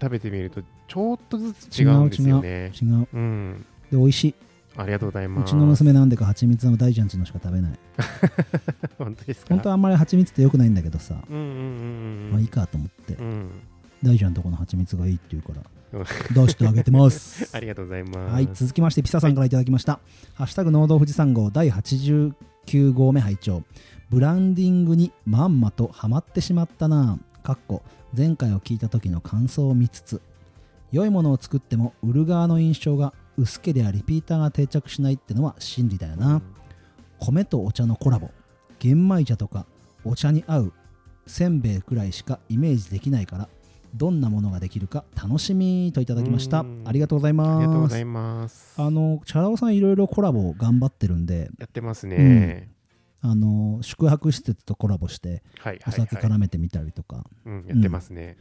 [0.00, 2.72] 食べてみると、ちょっとずつ違うんですよね。
[2.80, 3.66] 違ううん。
[3.90, 4.34] で美味しい
[4.76, 5.50] ありがとうございうます。
[5.50, 7.72] ちの娘なんでか蜂蜜は大ちゃんちのしか食べない
[8.98, 9.54] 本当ですか？
[9.54, 11.14] 本当はあんまり蜂蜜って良くないんだけどさ。
[11.14, 13.50] まあいいかと思ってうん。
[14.02, 17.50] 大ちゃんとこの蜂蜜がいいって言うからうん出してあげてます。
[17.56, 18.32] ありがとうございます。
[18.32, 20.00] はい、続きましてピサさんからいただきました、
[20.34, 23.62] ハッシュタグ農道富士山号第89号目拝聴。
[24.08, 27.18] ブランディングにまんまとハマってしまったな。
[27.42, 27.82] かっこ
[28.16, 30.20] 前回を聞いた時の感想を見つつ
[30.92, 36.42] 良いものを作っても売る側の印象が薄けりゃリピーターが定着しないってのは真理だよな、
[37.18, 38.30] 米とお茶のコラボ。
[38.80, 39.66] 玄米茶とか
[40.04, 40.72] お茶に合う
[41.26, 43.48] せんべいくらいしかイメージできないから
[43.94, 48.80] どんなものができるか楽しみといただきましたうんありがとうございますありがとうございます。
[48.80, 52.70] あのチャラ男さんいろいろコラボ頑張ってるんでやってますね。
[53.22, 55.90] あの宿泊施設とコラボしてはいお。
[55.90, 58.38] 酒絡めてみたりとか、うん、やってますね。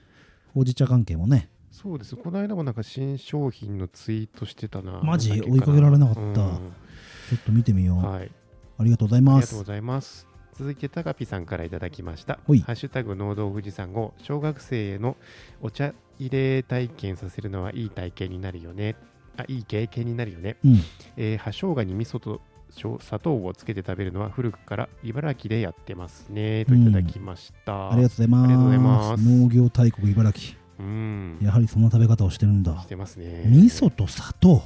[0.54, 2.16] ほうじ茶関係もねそうです。
[2.16, 5.02] この間もなんか新商品のツイートしてたな。
[5.04, 5.42] マジ？
[5.42, 8.32] 追いかけられなかったうんちょっと見てみよう、はい。
[8.78, 10.29] ありがとうございありますがとうございます。
[10.60, 12.34] 続いて、タカピさんからいただきました。
[12.34, 15.16] ハッシュタグ農道富士山号、小学生への
[15.62, 18.98] お茶入れ体験させるのはいい体験になるよね。
[19.38, 20.58] あ、いい経験になるよね。
[20.66, 20.82] うん
[21.16, 22.42] えー、葉生姜に味噌と
[22.72, 26.66] しょ砂糖をつけて食べるのは古くから茨城でやってますね。
[26.66, 27.94] といただきました。
[27.94, 31.38] ありがとうございますありがとうございます農業大国茨城うん。
[31.42, 33.46] やはりその食べ方をしてるんだしてますね。
[33.48, 34.64] 味噌と砂糖、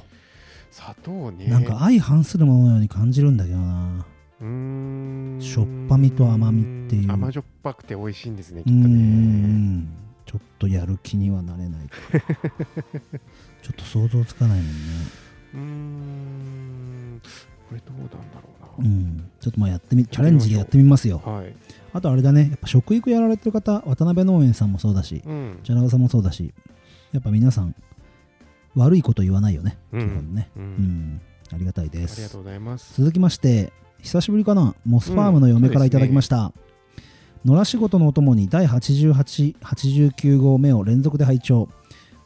[0.72, 1.46] 砂糖ね。
[1.46, 4.04] なんか相反するもののように感じるんだけどな。
[4.40, 7.12] しょっぱみと甘みっていう。
[7.12, 8.86] 甘じょっぱくて美味しいんですね、きっとね。
[8.86, 9.88] ん
[10.26, 11.88] ちょっとやる気にはなれない
[13.62, 14.72] ちょっと想像つかないもんね。
[15.54, 17.20] うーん。
[17.68, 18.20] これどうなんだろ
[18.78, 18.88] うな。
[18.88, 19.30] うん。
[19.40, 21.22] ちょっとまあやってみチャレンジでやってみますよ。
[21.24, 21.54] はい。
[21.92, 22.48] あとあれだね。
[22.50, 25.58] やっぱ食育やられてる方渡辺農園さんもそうだしうん。
[25.62, 26.52] チャラ男さんもそうだし
[27.12, 27.74] やっぱ皆さん
[28.74, 30.08] 悪いこと言わないよね基うん。
[30.08, 30.50] 本ね。
[30.56, 31.20] ううんん。
[31.52, 32.14] ありがたいです。
[32.14, 33.00] ありがとうございます。
[33.00, 33.72] 続きまして
[34.04, 34.74] 久しぶりかな。
[34.84, 36.52] モスファームの嫁からいただきました、
[37.42, 41.68] 野良仕事のお供に第8889号目を連続で拝聴。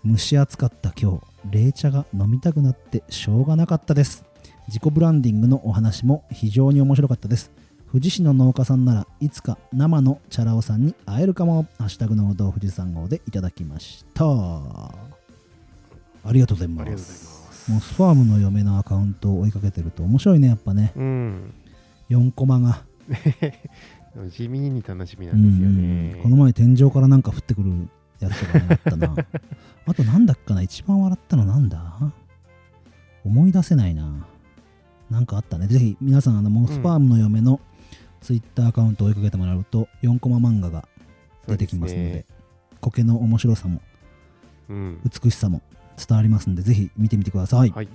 [0.04, 1.20] 蒸し暑かった今日。
[1.50, 4.24] 冷茶が飲みたくなってしょうがなかったです。
[4.66, 7.52] 自己ブランディングのお話も非常に面白かったです。
[7.92, 11.66] 富士市の農家さんならいつか生のチャラ男さんに会えるかも。
[11.78, 14.24] ハッシュタグ農道富士山号でいただきました。
[14.24, 14.90] あ
[16.32, 16.90] りがとうございます。
[16.90, 17.70] ます。
[17.70, 20.92] モスファームの嫁のアカウントを追いかけてると面白いねやっぱね。
[20.96, 21.54] うん。
[22.10, 22.84] 4コマが。
[24.30, 26.12] 地味に楽しみなんですようん。
[26.12, 26.20] ね。
[26.22, 27.88] この前天井からなんか降ってくる
[28.20, 29.14] やつとかねあったな。
[29.86, 30.62] あとなんだっかな。
[30.62, 32.12] 一番笑ったのなんだ？
[33.24, 34.26] 思い出せないな。
[35.10, 35.66] なんかあったね。
[35.66, 37.60] ぜひ皆さんあのモスファームの嫁の
[38.20, 40.88] ツイッターアカウントを追いかけてもらうと4コマ漫画が
[41.46, 42.26] 出てきますので
[42.80, 43.80] 苔の面白さも
[44.68, 44.98] うん。
[45.22, 45.62] 美しさも
[45.96, 47.88] 伝わりますんでぜひ見てみてください、はい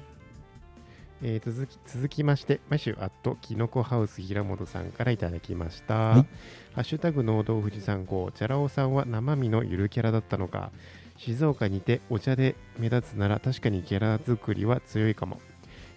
[1.25, 5.93] えー続き続きまして、マシュアットキノコハウス平本さんからいただきました。
[5.95, 6.27] はい
[6.73, 10.71] ハッシュタグ農道富士山号、チャラ男さんは生身のゆるキャラだったのか。
[11.17, 15.39] 静岡にてお茶で目立つなら確かにキャラ作りは強いかも。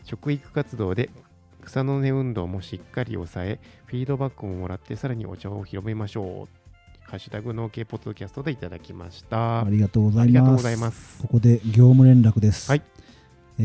[0.04, 1.10] 食育活動で
[1.64, 7.10] 草の根運動もしっかり抑え、フィードバックももらってさらにお茶を広めましょう。
[7.10, 9.62] ハッシュタグ農系ポッドキャストでいただきました。
[9.62, 11.22] ありがとうございますありがとうございます。
[11.22, 12.70] ここで業務連絡です。
[12.70, 12.82] はい
[13.58, 13.62] え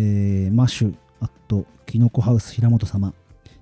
[0.49, 3.13] ーマッシュ、あと、キノコハウス平本様。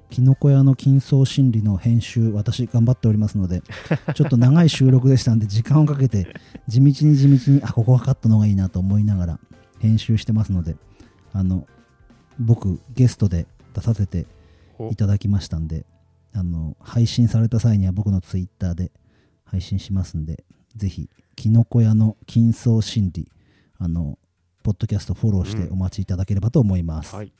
[0.10, 3.62] キノコ屋の金層心理の編集、私頑張っておりますので、
[4.16, 6.36] ちょっと長い収録でしたんで、時間をかけて、
[6.68, 9.40] 地道に地道に、あ、ここはカットの方がいいなと思いながら、
[9.78, 10.78] 編集してますので、
[11.32, 11.68] あの、
[12.40, 13.46] 僕、ゲストで
[13.76, 14.26] 出させて
[14.80, 15.86] おいただきましたんで、
[16.34, 18.92] あの、配信された際には僕のツイッターで
[19.44, 20.44] 配信しますんで、
[20.76, 23.32] ぜひ、キノコ屋の金層心理、
[23.78, 24.18] あの、
[24.64, 27.16] ポッドキャストフォローしてお待ちいただければと思います。
[27.16, 27.26] はい。
[27.26, 27.34] はい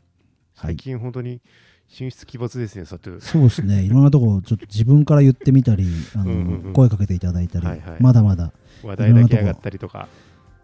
[0.62, 1.42] 最近本当に
[1.88, 3.22] 進出鬼没ですね、サトゥ。
[3.22, 7.98] そうですね、いろんなとこ、ちょっと自分から言ってみたり、あの声かけていただいたり、はいはい。
[8.00, 8.52] まだまだ
[8.84, 10.08] 話題だけ上がったりとか。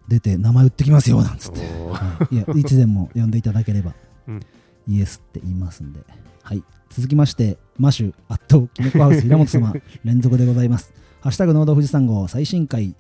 [0.08, 3.93] 出て、名前売ってきますよなんつって、はい、いやいつでも呼んでいただければ、
[4.28, 4.39] うん。
[4.88, 6.02] イエスって言いますんで、
[6.43, 9.74] はい、続きまして、マシュ、アット、キノコハウス、平本様、
[10.06, 10.93] 連続でございます。
[11.22, 12.93] ハッシュタグ、ノード富士山号最新回、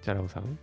[0.00, 0.58] チャラオさん？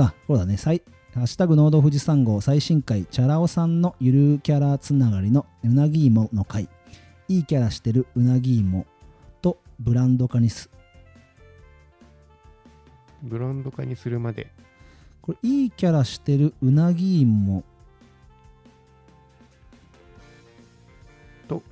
[0.00, 0.80] あ、そうだね、最
[1.14, 6.70] ハッシュタグノード富士山号最新回、チャラ男さんのゆるキャラつながりのうなぎ芋の回、
[7.28, 8.86] いいキャラしてるうなぎ芋
[9.42, 10.70] とブランド化にす、
[13.22, 14.50] ブランド化にするまで。
[15.20, 17.62] これ、いいキャラしてるうなぎ芋
[21.46, 21.62] と、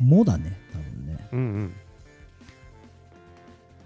[0.00, 1.28] もだね、多分ね。
[1.30, 1.72] うんうん。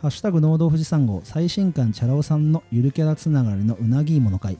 [0.00, 4.58] ハッシュタグ農道富士山号最新刊チャラ男さんのゆるキャラつながりのうなぎ芋の回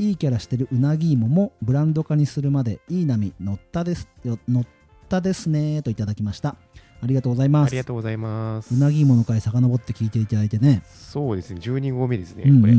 [0.00, 4.66] いいキャラしてるうなぎ芋もブランド化にするまでいい波乗ったですよ乗っ
[5.10, 6.56] たですねといただきました。
[7.02, 7.68] ありがとうございます。
[7.68, 8.74] ありがとうございます。
[8.74, 10.82] うなぎ芋の回遡って聞いていただいてね。
[10.86, 12.54] そうですね、12号目ですね、これ。
[12.54, 12.76] うんうんうん。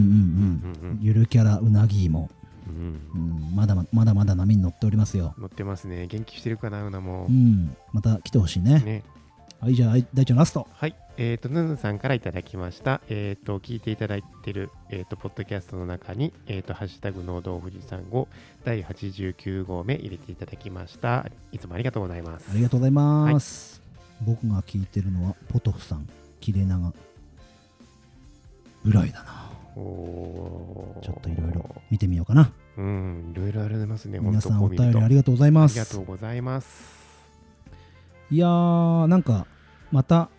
[0.84, 2.28] うんうんゆるキャラうなぎ芋、
[2.68, 5.36] うんうん、まだままだまだ波に乗っておりますよ。
[5.38, 6.08] 乗ってますね。
[6.08, 7.28] 元気してるかな、うなも。
[7.30, 7.32] う。
[7.32, 7.76] ん。
[7.94, 8.80] また来てほしいね。
[8.80, 9.04] ね。
[9.62, 10.96] はいじゃあ大ちゃんラストはい。
[11.18, 13.00] えっ、と、ヌヌさんからいただきました。
[13.10, 18.28] えっ、と、聞いていただいてる、えっ、と、ポッドキャストの中に、えっ、と、ハッシュタグ農道富士山号
[18.66, 21.28] 第89号目入れていただきました。
[21.52, 22.50] いつもありがとうございます。
[22.50, 23.84] ありがとうございます、
[24.26, 26.10] 僕が聞いてるのはポトフさん
[26.40, 26.92] 切れ長
[28.84, 34.18] ぐらいだなおーちょっといろいろ見てみようかなうん、いろいろありますね。
[34.18, 37.01] 皆さんお便りありがとうございまありがとすうございます。
[38.32, 39.46] いやーなんか
[39.92, 40.30] また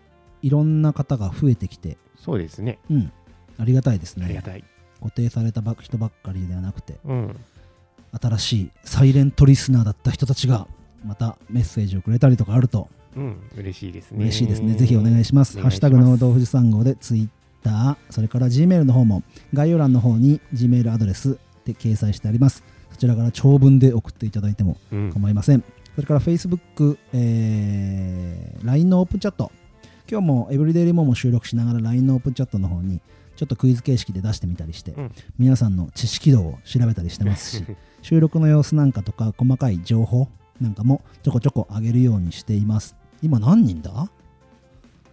[0.42, 2.78] いろんな方が増えてきてそうですね。
[2.90, 3.12] うん
[3.58, 4.64] ありがたいですねありがたい。
[5.00, 7.36] 固定されたば人ばっかりではなくてうん。
[8.20, 10.66] 新しいサイレントリスナーだった人たちが
[11.04, 14.24] またメッセージをくれたりとかあるとうん、嬉しいですね。
[14.24, 14.74] 嬉しいですね。
[14.74, 15.56] ぜひお願いします。
[15.56, 17.28] ますハッシュタグの道富士山号でツイッ
[17.62, 19.22] ター、それから Gmail の方も
[19.52, 22.64] 概要欄の方に Gmail アドレスで掲載してあります。
[22.90, 25.12] そちらから長文で送っていただいてもうん。
[25.12, 25.64] 構いません。
[25.94, 29.50] それから Facebook、えー LINE のオープンチャット。
[30.08, 33.00] 今日もエブリデイリモも収録しながら LINE のオープンチャットの方に
[33.36, 37.64] ちょっとクイズ形式で出してみたりして、うん皆さんの知識度を調べたりしてますし、
[38.02, 40.28] 収録の様子なんかとか細かい情報
[40.60, 42.96] なんかもちょこちょこ上げるようにしています。
[43.20, 44.10] 今何人だ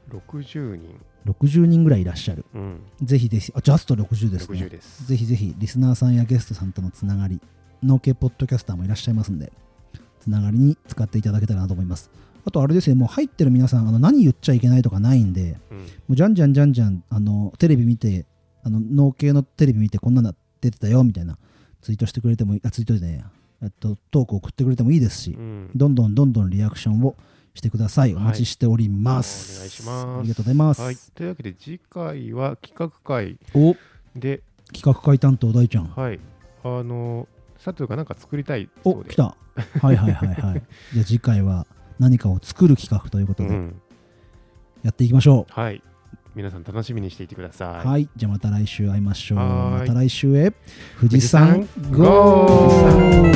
[0.10, 1.00] ？60人。
[1.26, 2.46] 60人ぐらいいらっしゃる。
[2.54, 2.82] うん。
[3.02, 4.70] ぜひぜひ、あ、ジャスト60です60ね。
[4.70, 5.06] です。
[5.06, 7.42] ぜひぜひ、リスナーさんやゲストさんとのつながり、
[7.84, 9.52] 農系ポッドキャスターもいらっしゃいますんで、
[10.20, 12.10] つながりに使っていただけたらなと思います。
[12.46, 15.78] あと、あれですね、もう入ってる皆さん、あの何言っちゃいけないとかないんで、うん。
[15.78, 18.26] もうじゃんじゃんじゃんじゃん、あの、テレビ見て、
[18.64, 21.38] あの、農系のテレビ見てこんなの出てたよ、みたいな、
[21.82, 23.24] ツイートしてくれてもいい、あ、ツイートでね、
[23.62, 25.70] えっと、トーク送ってくれてもいいですし、うん。
[25.76, 27.16] どんどんどんどんリアクションを
[27.54, 28.14] してください。
[28.14, 29.58] おはい待ちしております。
[29.58, 30.82] お願いしますありがとうございます。
[30.82, 30.96] はい。
[31.14, 33.76] というわけで、次回は企画会お
[34.16, 34.42] で、
[34.74, 35.86] 企画会担当大ちゃん。
[35.88, 36.20] はい。
[36.64, 37.28] あの、
[37.64, 39.10] 佐藤がなんか作りたいそお、うで。
[39.12, 39.36] 来た。
[39.82, 40.64] はいはいはいはい。
[40.94, 41.66] じゃあ次回は
[42.00, 43.76] 何かを作る企画ということでうん。
[44.84, 45.84] やっていきましょはい。
[46.36, 47.88] 皆さん楽しみにしていてくださう。
[47.88, 47.92] い。
[47.92, 48.10] はい。
[48.16, 49.40] じゃあまた来週会いましょう。
[49.40, 50.54] また来週へ。
[51.00, 53.30] 富士山富士山 GO!